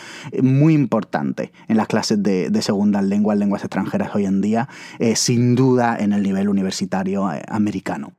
muy 0.43 0.75
importante 0.75 1.53
en 1.69 1.77
las 1.77 1.87
clases 1.87 2.23
de, 2.23 2.51
de 2.51 2.63
segundas 2.63 3.05
lenguas, 3.05 3.39
lenguas 3.39 3.63
extranjeras 3.63 4.15
hoy 4.15 4.27
en 4.27 4.41
día, 4.41 4.69
eh, 4.99 5.17
sin 5.17 5.55
duda 5.55 5.97
en 5.99 6.13
el 6.13 6.23
nivel 6.23 6.49
universitario 6.49 7.31
eh, 7.33 7.43
americano. 7.49 8.16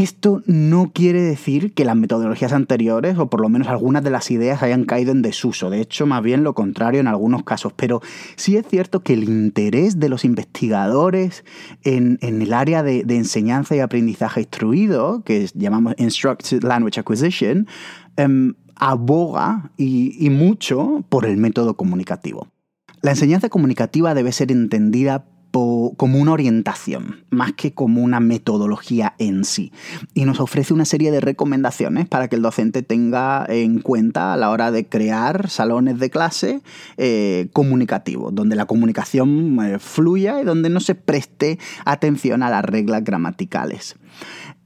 Esto 0.00 0.42
no 0.46 0.92
quiere 0.94 1.20
decir 1.20 1.74
que 1.74 1.84
las 1.84 1.94
metodologías 1.94 2.54
anteriores, 2.54 3.18
o 3.18 3.28
por 3.28 3.42
lo 3.42 3.50
menos 3.50 3.68
algunas 3.68 4.02
de 4.02 4.08
las 4.08 4.30
ideas, 4.30 4.62
hayan 4.62 4.84
caído 4.84 5.12
en 5.12 5.20
desuso. 5.20 5.68
De 5.68 5.82
hecho, 5.82 6.06
más 6.06 6.22
bien 6.22 6.42
lo 6.42 6.54
contrario 6.54 7.00
en 7.00 7.06
algunos 7.06 7.42
casos. 7.42 7.74
Pero 7.74 8.00
sí 8.34 8.56
es 8.56 8.66
cierto 8.66 9.02
que 9.02 9.12
el 9.12 9.24
interés 9.24 10.00
de 10.00 10.08
los 10.08 10.24
investigadores 10.24 11.44
en, 11.82 12.18
el 12.22 12.54
área 12.54 12.82
de, 12.82 13.04
enseñanza 13.10 13.76
y 13.76 13.80
aprendizaje 13.80 14.40
instruido, 14.40 15.22
que 15.22 15.50
llamamos 15.52 15.94
Instructed 15.98 16.62
Language 16.62 16.98
Acquisition, 16.98 17.66
em, 18.16 18.54
aboga 18.76 19.70
y 19.76 20.30
mucho 20.30 21.04
por 21.10 21.26
el 21.26 21.36
método 21.36 21.76
comunicativo. 21.76 22.48
La 23.02 23.10
enseñanza 23.10 23.50
comunicativa 23.50 24.14
debe 24.14 24.32
ser 24.32 24.50
entendida 24.50 25.26
como 25.52 26.18
una 26.18 26.32
orientación, 26.32 27.24
más 27.30 27.52
que 27.52 27.72
como 27.72 28.02
una 28.02 28.20
metodología 28.20 29.14
en 29.18 29.44
sí. 29.44 29.72
Y 30.14 30.24
nos 30.24 30.40
ofrece 30.40 30.72
una 30.74 30.84
serie 30.84 31.10
de 31.10 31.20
recomendaciones 31.20 32.08
para 32.08 32.28
que 32.28 32.36
el 32.36 32.42
docente 32.42 32.82
tenga 32.82 33.44
en 33.48 33.80
cuenta 33.80 34.32
a 34.32 34.36
la 34.36 34.50
hora 34.50 34.70
de 34.70 34.88
crear 34.88 35.48
salones 35.48 35.98
de 35.98 36.10
clase 36.10 36.62
eh, 36.96 37.48
comunicativos, 37.52 38.34
donde 38.34 38.56
la 38.56 38.66
comunicación 38.66 39.58
eh, 39.60 39.78
fluya 39.78 40.40
y 40.40 40.44
donde 40.44 40.70
no 40.70 40.80
se 40.80 40.94
preste 40.94 41.58
atención 41.84 42.42
a 42.42 42.50
las 42.50 42.64
reglas 42.64 43.04
gramaticales. 43.04 43.96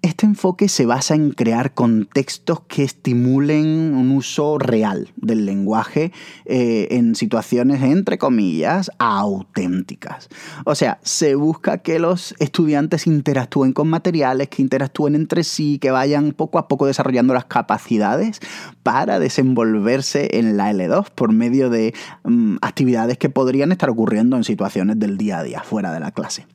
Este 0.04 0.26
enfoque 0.26 0.68
se 0.68 0.84
basa 0.84 1.14
en 1.14 1.30
crear 1.30 1.72
contextos 1.72 2.60
que 2.68 2.84
estimulen 2.84 3.94
un 3.94 4.10
uso 4.10 4.58
real 4.58 5.10
del 5.16 5.46
lenguaje 5.46 6.12
eh, 6.44 6.88
en 6.90 7.14
situaciones, 7.14 7.82
entre 7.82 8.18
comillas, 8.18 8.90
auténticas. 8.98 10.28
O 10.66 10.74
sea, 10.74 10.98
se 11.02 11.36
busca 11.36 11.78
que 11.78 11.98
los 11.98 12.34
estudiantes 12.38 13.06
interactúen 13.06 13.72
con 13.72 13.88
materiales, 13.88 14.50
que 14.50 14.60
interactúen 14.60 15.14
entre 15.14 15.42
sí, 15.42 15.78
que 15.78 15.90
vayan 15.90 16.32
poco 16.32 16.58
a 16.58 16.68
poco 16.68 16.84
desarrollando 16.84 17.32
las 17.32 17.46
capacidades 17.46 18.40
para 18.84 19.18
desenvolverse 19.18 20.38
en 20.38 20.56
la 20.56 20.70
L2 20.70 21.10
por 21.10 21.32
medio 21.32 21.70
de 21.70 21.94
mm, 22.22 22.58
actividades 22.60 23.18
que 23.18 23.30
podrían 23.30 23.72
estar 23.72 23.90
ocurriendo 23.90 24.36
en 24.36 24.44
situaciones 24.44 25.00
del 25.00 25.16
día 25.16 25.38
a 25.38 25.42
día, 25.42 25.62
fuera 25.64 25.90
de 25.92 26.00
la 26.00 26.12
clase. 26.12 26.46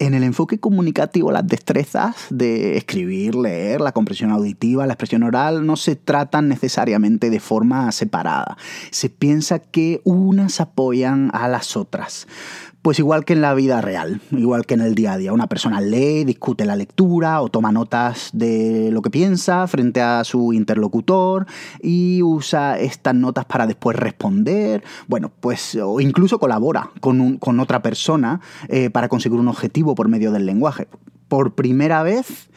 En 0.00 0.12
el 0.12 0.24
enfoque 0.24 0.58
comunicativo, 0.58 1.32
las 1.32 1.46
destrezas 1.46 2.26
de 2.30 2.76
escribir, 2.76 3.36
leer, 3.36 3.80
la 3.80 3.92
comprensión 3.92 4.32
auditiva, 4.32 4.86
la 4.86 4.94
expresión 4.94 5.22
oral 5.22 5.64
no 5.64 5.76
se 5.76 5.94
tratan 5.94 6.48
necesariamente 6.48 7.30
de 7.30 7.40
forma 7.40 7.90
separada. 7.92 8.58
Se 8.90 9.08
piensa 9.08 9.60
que 9.60 10.00
unas 10.04 10.60
apoyan 10.60 11.30
a 11.32 11.46
las 11.46 11.76
otras. 11.76 12.26
Pues 12.88 13.00
igual 13.00 13.26
que 13.26 13.34
en 13.34 13.42
la 13.42 13.52
vida 13.52 13.82
real, 13.82 14.22
igual 14.30 14.64
que 14.64 14.72
en 14.72 14.80
el 14.80 14.94
día 14.94 15.12
a 15.12 15.18
día. 15.18 15.34
Una 15.34 15.46
persona 15.46 15.78
lee, 15.78 16.24
discute 16.24 16.64
la 16.64 16.74
lectura 16.74 17.42
o 17.42 17.50
toma 17.50 17.70
notas 17.70 18.30
de 18.32 18.88
lo 18.90 19.02
que 19.02 19.10
piensa 19.10 19.66
frente 19.66 20.00
a 20.00 20.24
su 20.24 20.54
interlocutor 20.54 21.44
y 21.82 22.22
usa 22.22 22.78
estas 22.78 23.14
notas 23.14 23.44
para 23.44 23.66
después 23.66 23.94
responder. 23.94 24.82
Bueno, 25.06 25.30
pues 25.38 25.74
o 25.74 26.00
incluso 26.00 26.38
colabora 26.38 26.88
con, 27.00 27.60
otra 27.60 27.82
persona 27.82 28.40
eh, 28.68 28.88
para 28.88 29.10
conseguir 29.10 29.38
un 29.38 29.48
objetivo 29.48 29.94
por 29.94 30.08
medio 30.08 30.32
del 30.32 30.46
lenguaje. 30.46 30.88
Por 31.28 31.54
primera 31.54 32.02
vez 32.02 32.48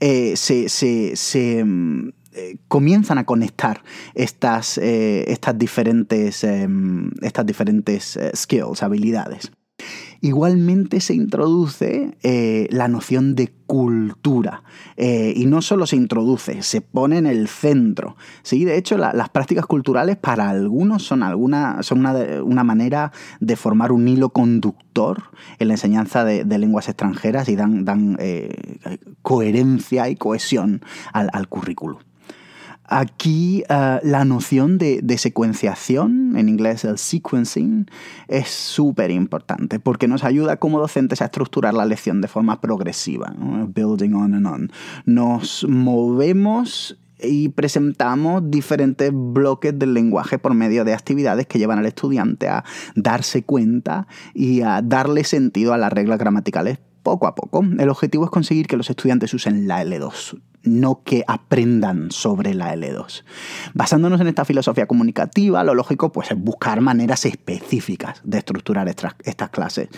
eh, 0.00 0.34
se, 0.36 1.64
mm, 1.64 2.08
eh, 2.34 2.56
comienzan 2.68 3.16
a 3.16 3.24
conectar 3.24 3.82
estas, 4.14 4.76
estas 4.76 5.56
diferentes, 5.56 6.44
em, 6.44 7.10
estas 7.22 7.46
diferentes 7.46 8.18
skills, 8.34 8.82
habilidades. 8.82 9.50
Igualmente 10.22 11.00
se 11.00 11.14
introduce 11.14 12.16
eh, 12.22 12.68
la 12.70 12.88
noción 12.88 13.34
de 13.34 13.52
cultura. 13.66 14.62
Eh, 14.96 15.32
y 15.34 15.46
no 15.46 15.62
solo 15.62 15.86
se 15.86 15.96
introduce, 15.96 16.62
se 16.62 16.80
pone 16.82 17.18
en 17.18 17.26
el 17.26 17.48
centro. 17.48 18.16
¿sí? 18.42 18.64
De 18.64 18.76
hecho, 18.76 18.98
las 18.98 19.28
prácticas 19.30 19.64
culturales 19.64 20.16
para 20.16 20.50
algunos 20.50 21.04
son, 21.04 21.22
alguna, 21.22 21.82
son 21.82 22.04
una, 22.04 22.64
manera 22.64 23.12
de 23.40 23.56
formar 23.56 23.92
un 23.92 24.08
hilo 24.08 24.30
conductor 24.30 25.22
en 25.58 25.68
la 25.68 25.74
enseñanza 25.74 26.24
de, 26.24 26.44
lenguas 26.58 26.88
extranjeras 26.88 27.48
y 27.48 27.56
dan, 27.56 27.84
dan 27.86 28.16
eh, 28.18 28.78
coherencia 29.22 30.10
y 30.10 30.16
cohesión 30.16 30.82
al, 31.12 31.30
al 31.32 31.48
currículum. 31.48 32.00
Aquí 32.92 33.62
eh, 33.68 34.00
la 34.02 34.24
noción 34.24 34.76
de, 34.76 35.16
secuenciación, 35.16 36.36
en 36.36 36.48
inglés 36.48 36.84
el 36.84 36.98
sequencing, 36.98 37.86
es 38.26 38.48
súper 38.48 39.12
importante 39.12 39.78
porque 39.78 40.08
nos 40.08 40.24
ayuda 40.24 40.56
como 40.56 40.80
docentes 40.80 41.22
a 41.22 41.26
estructurar 41.26 41.72
la 41.72 41.86
lección 41.86 42.20
de 42.20 42.26
forma 42.26 42.60
progresiva, 42.60 43.32
building 43.68 44.14
on 44.14 44.34
and 44.34 44.46
on. 44.46 44.72
Nos 45.06 45.64
movemos 45.68 46.98
y 47.22 47.50
presentamos 47.50 48.50
diferentes 48.50 49.12
bloques 49.14 49.78
del 49.78 49.94
lenguaje 49.94 50.40
por 50.40 50.54
medio 50.54 50.84
de 50.84 50.92
actividades 50.92 51.46
que 51.46 51.60
llevan 51.60 51.78
al 51.78 51.86
estudiante 51.86 52.48
a 52.48 52.64
darse 52.96 53.44
cuenta 53.44 54.08
y 54.34 54.62
a 54.62 54.82
darle 54.82 55.22
sentido 55.22 55.74
a 55.74 55.78
las 55.78 55.92
reglas 55.92 56.18
gramaticales 56.18 56.80
poco 57.04 57.28
a 57.28 57.36
poco. 57.36 57.64
El 57.78 57.88
objetivo 57.88 58.24
es 58.24 58.30
conseguir 58.32 58.66
que 58.66 58.76
los 58.76 58.90
estudiantes 58.90 59.32
usen 59.32 59.68
la 59.68 59.84
L2 59.84 60.40
no 60.62 61.02
que 61.04 61.24
aprendan 61.26 62.10
sobre 62.10 62.54
la 62.54 62.74
L2. 62.74 63.24
Basándonos 63.74 64.20
en 64.20 64.28
esta 64.28 64.44
filosofía 64.44 64.86
comunicativa, 64.86 65.64
lo 65.64 65.74
lógico 65.74 66.12
pues, 66.12 66.30
es 66.30 66.38
buscar 66.38 66.80
maneras 66.80 67.24
específicas 67.24 68.20
de 68.24 68.38
estructurar 68.38 68.88
estas, 68.88 69.14
clases. 69.50 69.88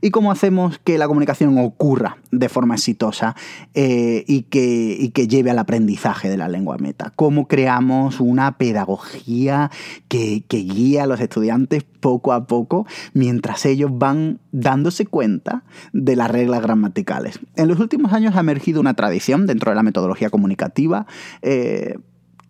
¿Y 0.00 0.10
cómo 0.10 0.30
hacemos 0.30 0.78
que 0.78 0.98
la 0.98 1.08
comunicación 1.08 1.58
ocurra 1.58 2.18
de 2.30 2.48
forma 2.48 2.74
exitosa 2.74 3.34
eh, 3.74 4.24
y, 4.26 4.42
que, 4.42 5.10
que 5.12 5.28
lleve 5.28 5.50
al 5.50 5.58
aprendizaje 5.58 6.28
de 6.28 6.36
la 6.36 6.48
lengua 6.48 6.78
meta? 6.78 7.12
¿Cómo 7.16 7.48
creamos 7.48 8.20
una 8.20 8.58
pedagogía 8.58 9.70
que, 10.08 10.44
que 10.46 10.58
guía 10.58 11.04
a 11.04 11.06
los 11.06 11.20
estudiantes 11.20 11.84
poco 12.02 12.32
a 12.32 12.46
poco 12.46 12.86
mientras 13.14 13.64
ellos 13.64 13.90
van 13.94 14.40
dándose 14.52 15.06
cuenta 15.06 15.64
de 15.92 16.16
las 16.16 16.30
reglas 16.30 16.62
gramaticales? 16.62 17.40
En 17.56 17.68
los 17.68 17.80
últimos 17.80 18.12
años 18.12 18.36
ha 18.36 18.40
emergido 18.40 18.80
una 18.80 18.94
tradición 18.94 19.46
dentro 19.46 19.70
de 19.70 19.76
la 19.76 19.82
metodología 19.82 20.30
comunicativa, 20.30 21.06
eh, 21.42 21.96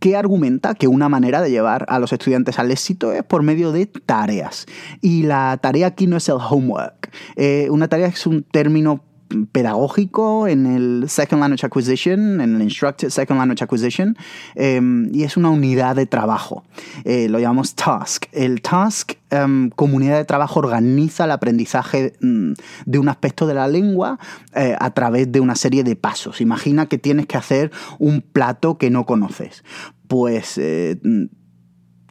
que 0.03 0.17
argumenta 0.17 0.75
que 0.75 0.89
una 0.89 1.09
manera 1.09 1.41
de 1.41 1.51
llevar 1.51 1.87
a 1.89 2.01
los 2.01 2.13
estudiantes 2.13 2.59
al 2.59 2.73
éxito 2.73 3.13
es 3.13 3.23
por 3.23 3.45
medio 3.45 3.71
de 3.71 3.87
tareas. 3.87 4.67
Y 5.01 5.23
la 5.23 5.57
tarea 5.63 5.87
aquí 5.87 6.09
no 6.09 6.17
es 6.17 6.29
el 6.29 6.39
homework. 6.41 7.13
Eh, 7.37 7.69
una 7.71 7.87
tarea 7.87 8.09
es 8.09 8.27
un 8.27 8.43
término 8.43 9.05
pedagógico 9.51 10.47
en 10.49 10.67
el 10.67 11.09
Second 11.09 11.41
Language 11.41 11.67
Acquisition, 11.67 12.41
en 12.41 12.57
el 12.57 12.63
Instructed 12.63 13.11
Second 13.11 13.39
Language 13.39 13.65
Acquisition, 13.65 14.17
em, 14.55 15.15
y 15.15 15.25
es 15.25 15.37
una 15.37 15.51
unidad 15.51 15.97
de 15.97 16.07
trabajo. 16.07 16.65
Eh, 17.05 17.29
lo 17.29 17.39
llamamos 17.39 17.75
task. 17.75 18.27
El 18.33 18.63
task, 18.63 19.13
em, 19.31 19.71
comunidad 19.71 20.19
de 20.19 20.25
trabajo, 20.25 20.61
organiza 20.61 21.25
el 21.25 21.31
aprendizaje 21.31 22.15
mm, 22.21 22.53
de 22.87 22.99
un 22.99 23.09
aspecto 23.09 23.47
de 23.47 23.55
la 23.55 23.69
lengua 23.69 24.19
eh, 24.55 24.77
a 24.79 24.91
través 24.91 25.31
de 25.31 25.41
una 25.41 25.55
serie 25.55 25.85
de 25.85 25.97
pasos. 25.97 26.41
Imagina 26.41 26.87
que 26.87 26.99
tienes 26.99 27.27
que 27.27 27.37
hacer 27.37 27.71
un 27.99 28.21
plato 28.21 28.79
que 28.79 28.91
no 28.91 29.07
conoces. 29.07 29.65
Pues 30.09 30.59
eh, 30.59 30.99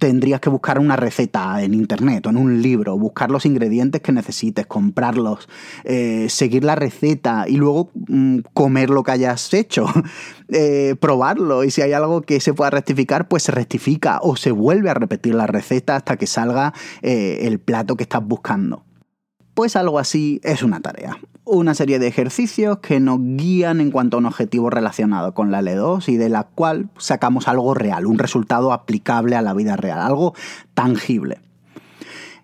tendrías 0.01 0.39
que 0.39 0.49
buscar 0.49 0.79
una 0.79 0.95
receta 0.95 1.61
en 1.61 1.75
internet 1.75 2.25
o 2.25 2.31
en 2.31 2.37
un 2.37 2.59
libro, 2.63 2.97
buscar 2.97 3.29
los 3.29 3.45
ingredientes 3.45 4.01
que 4.01 4.11
necesites, 4.11 4.65
comprarlos, 4.65 5.47
eh, 5.83 6.25
seguir 6.27 6.63
la 6.63 6.73
receta 6.73 7.45
y 7.47 7.57
luego 7.57 7.91
mm, 8.07 8.39
comer 8.55 8.89
lo 8.89 9.03
que 9.03 9.11
hayas 9.11 9.53
hecho, 9.53 9.85
eh, 10.49 10.95
probarlo 10.99 11.63
y 11.63 11.69
si 11.69 11.83
hay 11.83 11.93
algo 11.93 12.23
que 12.23 12.39
se 12.39 12.55
pueda 12.55 12.71
rectificar, 12.71 13.27
pues 13.27 13.43
se 13.43 13.51
rectifica 13.51 14.17
o 14.23 14.35
se 14.35 14.49
vuelve 14.49 14.89
a 14.89 14.95
repetir 14.95 15.35
la 15.35 15.45
receta 15.45 15.97
hasta 15.97 16.17
que 16.17 16.25
salga 16.25 16.73
eh, 17.03 17.41
el 17.43 17.59
plato 17.59 17.95
que 17.95 18.01
estás 18.01 18.25
buscando. 18.25 18.83
Pues 19.53 19.75
algo 19.75 19.99
así 19.99 20.41
es 20.43 20.63
una 20.63 20.79
tarea. 20.79 21.19
Una 21.43 21.73
serie 21.73 21.97
de 21.97 22.08
ejercicios 22.08 22.77
que 22.80 22.99
nos 22.99 23.19
guían 23.19 23.82
en 23.82 23.89
cuanto 23.89 24.15
a 24.15 24.19
un 24.19 24.27
objetivo 24.27 24.69
relacionado 24.69 25.34
con 25.34 25.49
la 25.49 25.62
L2 25.62 26.08
y 26.08 26.17
de 26.17 26.30
la 26.30 26.43
cual 26.43 26.89
sacamos 26.97 27.47
algo 27.47 27.73
real, 27.73 28.06
un 28.06 28.19
resultado 28.19 28.71
aplicable 28.71 29.36
a 29.36 29.41
la 29.41 29.54
vida 29.54 29.75
real, 29.75 29.99
algo 29.99 30.36
tangible. 30.75 31.39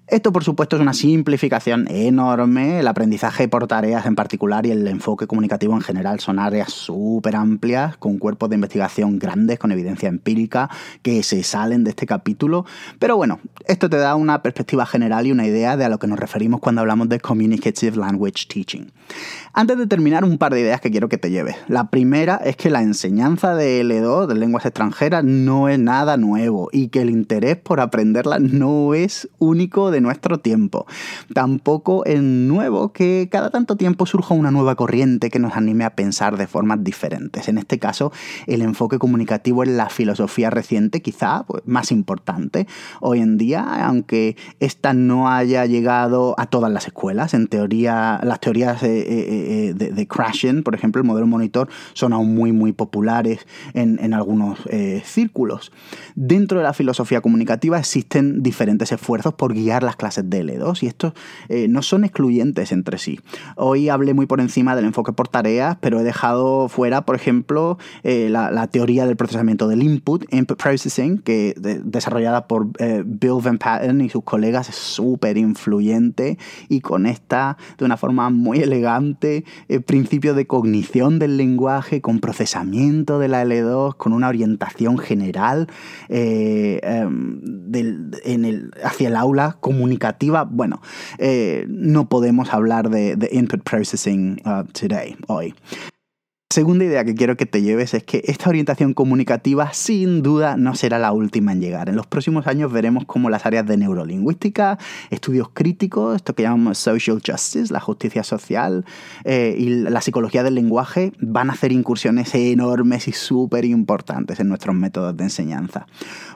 Esto, 0.09 0.31
por 0.31 0.45
supuesto, 0.45 0.77
es 0.77 0.81
una 0.81 0.93
simplificación 0.93 1.85
enorme. 1.91 2.79
El 2.79 2.87
aprendizaje 2.87 3.49
por 3.49 3.67
tareas 3.67 4.05
en 4.05 4.15
particular 4.15 4.65
y 4.65 4.71
el 4.71 4.87
enfoque 4.87 5.27
comunicativo 5.27 5.73
en 5.73 5.81
general 5.81 6.21
son 6.21 6.39
áreas 6.39 6.71
súper 6.71 7.35
amplias, 7.35 7.97
con 7.97 8.17
cuerpos 8.17 8.47
de 8.47 8.55
investigación 8.55 9.19
grandes, 9.19 9.59
con 9.59 9.73
evidencia 9.73 10.07
empírica, 10.07 10.69
que 11.01 11.23
se 11.23 11.43
salen 11.43 11.83
de 11.83 11.89
este 11.89 12.05
capítulo. 12.05 12.65
Pero 12.99 13.17
bueno, 13.17 13.41
esto 13.65 13.89
te 13.89 13.97
da 13.97 14.15
una 14.15 14.41
perspectiva 14.41 14.85
general 14.85 15.27
y 15.27 15.33
una 15.33 15.45
idea 15.45 15.75
de 15.75 15.83
a 15.83 15.89
lo 15.89 15.99
que 15.99 16.07
nos 16.07 16.17
referimos 16.17 16.61
cuando 16.61 16.79
hablamos 16.79 17.09
de 17.09 17.19
Communicative 17.19 17.97
Language 17.97 18.45
Teaching. 18.47 18.89
Antes 19.51 19.77
de 19.77 19.87
terminar, 19.87 20.23
un 20.23 20.37
par 20.37 20.53
de 20.53 20.61
ideas 20.61 20.79
que 20.79 20.89
quiero 20.89 21.09
que 21.09 21.17
te 21.17 21.31
lleves. 21.31 21.57
La 21.67 21.89
primera 21.89 22.37
es 22.37 22.55
que 22.55 22.69
la 22.69 22.81
enseñanza 22.81 23.55
de 23.55 23.83
L2, 23.83 24.27
de 24.27 24.35
lenguas 24.35 24.65
extranjeras, 24.65 25.25
no 25.25 25.67
es 25.67 25.79
nada 25.79 26.15
nuevo 26.15 26.69
y 26.71 26.87
que 26.87 27.01
el 27.01 27.09
interés 27.09 27.57
por 27.57 27.81
aprenderla 27.81 28.39
no 28.39 28.93
es 28.93 29.27
único 29.37 29.91
nuestro 30.01 30.39
tiempo. 30.39 30.86
Tampoco 31.33 32.05
es 32.05 32.21
nuevo 32.21 32.91
que 32.93 33.27
cada 33.31 33.49
tanto 33.49 33.75
tiempo 33.75 34.05
surja 34.05 34.33
una 34.33 34.51
nueva 34.51 34.75
corriente 34.75 35.29
que 35.29 35.39
nos 35.39 35.55
anime 35.55 35.86
a 35.86 35.95
pensar 35.95 36.38
de 36.38 36.47
formas 36.47 36.83
diferentes. 36.83 37.47
En 37.47 37.57
este 37.57 37.79
caso, 37.79 38.12
el 38.45 38.62
enfoque 38.62 38.99
comunicativo 38.99 39.63
en 39.63 39.77
la 39.77 39.89
filosofía 39.89 40.49
reciente, 40.49 41.01
quizá 41.01 41.43
pues, 41.47 41.63
más 41.65 41.91
importante 41.91 42.67
hoy 43.01 43.19
en 43.19 43.38
día, 43.38 43.86
aunque 43.86 44.36
esta 44.60 44.93
no 44.93 45.29
haya 45.29 45.65
llegado 45.65 46.36
a 46.38 46.47
todas 46.47 46.71
las 46.71 46.88
escuelas. 46.88 47.33
En 47.33 47.47
teoría, 47.47 48.19
las 48.23 48.39
teorías 48.39 48.83
eh, 48.83 48.99
eh, 48.99 49.73
eh, 49.79 49.91
de, 49.91 50.07
crashing, 50.07 50.63
por 50.63 50.75
ejemplo, 50.75 51.01
el 51.01 51.07
modelo 51.07 51.27
monitor, 51.27 51.69
son 51.93 52.13
aún 52.13 52.33
muy, 52.36 52.51
muy 52.51 52.71
populares 52.71 53.45
en 53.73 54.13
algunos 54.13 54.60
círculos. 55.03 55.71
Dentro 56.15 56.57
de 56.57 56.63
la 56.63 56.73
filosofía 56.73 57.21
comunicativa 57.21 57.77
existen 57.77 58.43
diferentes 58.43 58.91
esfuerzos 58.91 59.33
por 59.33 59.53
guiar 59.53 59.83
las 59.88 59.95
clases 59.95 60.30
de 60.30 60.43
L2 60.43 60.84
y 60.84 60.88
estos 60.88 61.13
eh, 61.50 61.67
no 61.67 61.82
son 61.82 62.04
excluyentes 62.04 62.71
entre 62.71 62.97
sí. 62.97 63.19
Hoy 63.56 63.89
hablé 63.89 64.13
muy 64.13 64.26
por 64.26 64.41
encima 64.41 64.76
del 64.76 64.86
enfoque 64.86 65.13
por 65.13 65.30
tareas, 65.30 65.78
pero 65.80 66.00
he 66.00 66.04
dejado 66.04 66.67
fuera, 66.67 67.06
por 67.06 67.15
ejemplo, 67.15 67.78
eh, 68.04 68.28
la, 68.30 68.67
teoría 68.67 69.06
del 69.06 69.15
procesamiento 69.15 69.69
del 69.69 69.82
input, 69.82 70.26
input 70.34 70.62
processing, 70.62 71.19
que 71.19 71.56
desarrollada 71.58 72.47
por 72.47 72.67
eh, 72.80 73.02
Bill 73.06 73.39
Van 73.41 73.58
Patten 73.58 74.02
y 74.02 74.10
sus 74.10 74.23
colegas 74.23 74.67
es 74.67 74.76
súper 74.76 75.38
influyente 75.38 76.38
y 76.67 76.82
conecta 76.82 77.58
de 77.78 77.86
una 77.86 77.95
forma 77.95 78.30
muy 78.30 78.60
elegante 78.60 79.45
el 79.69 79.84
principio 79.84 80.34
de 80.34 80.45
cognición 80.47 81.17
del 81.17 81.38
lenguaje 81.38 82.02
con 82.02 82.19
procesamiento 82.19 83.19
de 83.19 83.30
la 83.30 83.45
L2, 83.45 83.95
con 83.95 84.12
una 84.12 84.28
orientación 84.28 84.97
general 84.97 85.67
em, 86.10 87.39
en 87.73 88.45
el, 88.45 88.71
hacia 88.84 89.08
el 89.08 89.15
aula 89.15 89.58
comunicativa, 89.77 90.43
bueno, 90.43 90.81
eh, 91.19 91.65
no 91.69 92.09
podemos 92.09 92.53
hablar 92.53 92.89
de, 92.89 93.29
input 93.31 93.61
processing 93.63 94.41
uh, 94.45 94.63
today, 94.73 95.15
hoy. 95.27 95.53
Segunda 96.57 96.85
idea 96.85 97.05
que 97.05 97.13
quiero 97.13 97.37
que 97.37 97.45
te 97.45 97.61
lleves 97.61 97.93
es 97.93 98.03
que 98.03 98.23
esta 98.25 98.49
orientación 98.49 98.95
comunicativa 98.95 99.71
sin 99.73 100.23
duda 100.23 100.57
no 100.57 100.73
será 100.73 100.97
la 100.97 101.11
última 101.11 101.51
en 101.51 101.61
llegar. 101.61 101.87
En 101.87 101.95
los 101.95 102.07
próximos 102.07 102.47
años 102.47 102.71
veremos 102.71 103.05
cómo 103.05 103.29
las 103.29 103.45
áreas 103.45 103.67
de 103.67 103.77
neurolingüística, 103.77 104.79
estudios 105.11 105.49
críticos, 105.53 106.15
esto 106.15 106.33
que 106.33 106.41
llamamos 106.41 106.79
social 106.79 107.21
justice, 107.23 107.71
la 107.71 107.79
justicia 107.79 108.23
social 108.23 108.85
eh, 109.23 109.55
y 109.55 109.69
la 109.69 110.01
psicología 110.01 110.41
del 110.41 110.55
lenguaje 110.55 111.13
van 111.19 111.51
a 111.51 111.53
hacer 111.53 111.71
incursiones 111.71 112.33
enormes 112.33 113.07
y 113.07 113.11
súper 113.11 113.63
importantes 113.63 114.39
en 114.39 114.49
nuestros 114.49 114.75
métodos 114.75 115.15
de 115.15 115.25
enseñanza. 115.25 115.85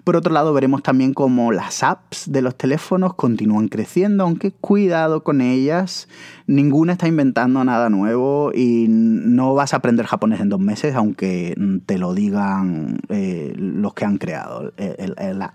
Por 0.03 0.15
otro 0.15 0.31
lado, 0.31 0.53
veremos 0.53 0.83
también 0.83 1.15
cómo 1.15 1.51
las 1.51 1.81
apps 1.81 2.31
de 2.31 2.43
los 2.43 2.55
teléfonos 2.55 3.15
continúan 3.15 3.69
creciendo, 3.69 4.25
aunque 4.25 4.51
cuidado 4.51 5.23
con 5.23 5.41
ellas, 5.41 6.07
ninguna 6.45 6.93
está 6.93 7.07
inventando 7.07 7.63
nada 7.63 7.89
nuevo 7.89 8.51
y 8.53 8.85
no 8.87 9.55
vas 9.55 9.73
a 9.73 9.77
aprender 9.77 10.05
japonés 10.11 10.41
en 10.41 10.49
dos 10.49 10.59
meses, 10.59 10.93
aunque 10.93 11.55
te 11.85 11.97
lo 11.97 12.13
digan 12.13 12.99
eh, 13.07 13.53
los 13.55 13.93
que 13.93 14.03
han 14.03 14.17
creado 14.17 14.73
el, 14.77 15.41
app. 15.41 15.53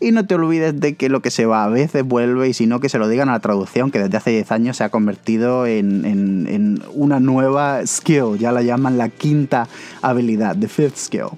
Y 0.00 0.12
no 0.12 0.26
te 0.26 0.34
olvides 0.34 0.78
de 0.78 0.96
que 0.96 1.08
lo 1.08 1.22
que 1.22 1.30
se 1.30 1.46
va 1.46 1.64
a 1.64 1.68
veces 1.68 2.04
vuelve 2.04 2.46
y 2.46 2.52
si 2.52 2.66
no 2.66 2.78
que 2.78 2.90
se 2.90 2.98
lo 2.98 3.08
digan 3.08 3.30
a 3.30 3.32
la 3.32 3.40
traducción 3.40 3.90
que 3.90 4.00
desde 4.00 4.18
hace 4.18 4.30
10 4.32 4.52
años 4.52 4.76
se 4.76 4.84
ha 4.84 4.90
convertido 4.90 5.64
en, 5.66 6.04
en 6.04 6.82
una 6.92 7.20
nueva 7.20 7.86
skill, 7.86 8.36
ya 8.38 8.52
la 8.52 8.60
llaman 8.60 8.98
la 8.98 9.08
quinta 9.08 9.66
habilidad, 10.02 10.58
the 10.58 10.68
fifth 10.68 10.98
skill. 10.98 11.30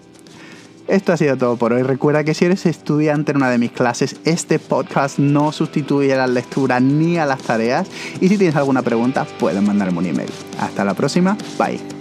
Esto 0.89 1.13
ha 1.13 1.17
sido 1.17 1.37
todo 1.37 1.57
por 1.57 1.73
hoy. 1.73 1.83
Recuerda 1.83 2.25
que 2.25 2.35
si 2.35 2.45
eres 2.45 2.67
estudiante 2.67 3.33
en 3.33 3.39
una 3.39 3.51
de 3.51 3.59
mis 3.59 3.73
clases, 3.73 4.17
este 4.25 4.59
podcast 4.59 5.19
no 5.19 5.53
sustituye 5.53 6.13
a 6.15 6.19
la 6.19 6.27
lectura 6.27 6.81
ni 6.81 7.19
a 7.19 7.27
las 7.27 7.43
tareas. 7.43 7.89
Y 8.21 8.29
si 8.29 8.39
tienes 8.39 8.57
alguna 8.57 8.83
pregunta, 8.83 9.27
puedes 9.39 9.63
mandarme 9.63 9.99
un 9.99 10.07
email. 10.07 10.31
Hasta 10.59 10.85
la 10.85 10.95
próxima. 10.95 11.37
Bye. 11.59 11.96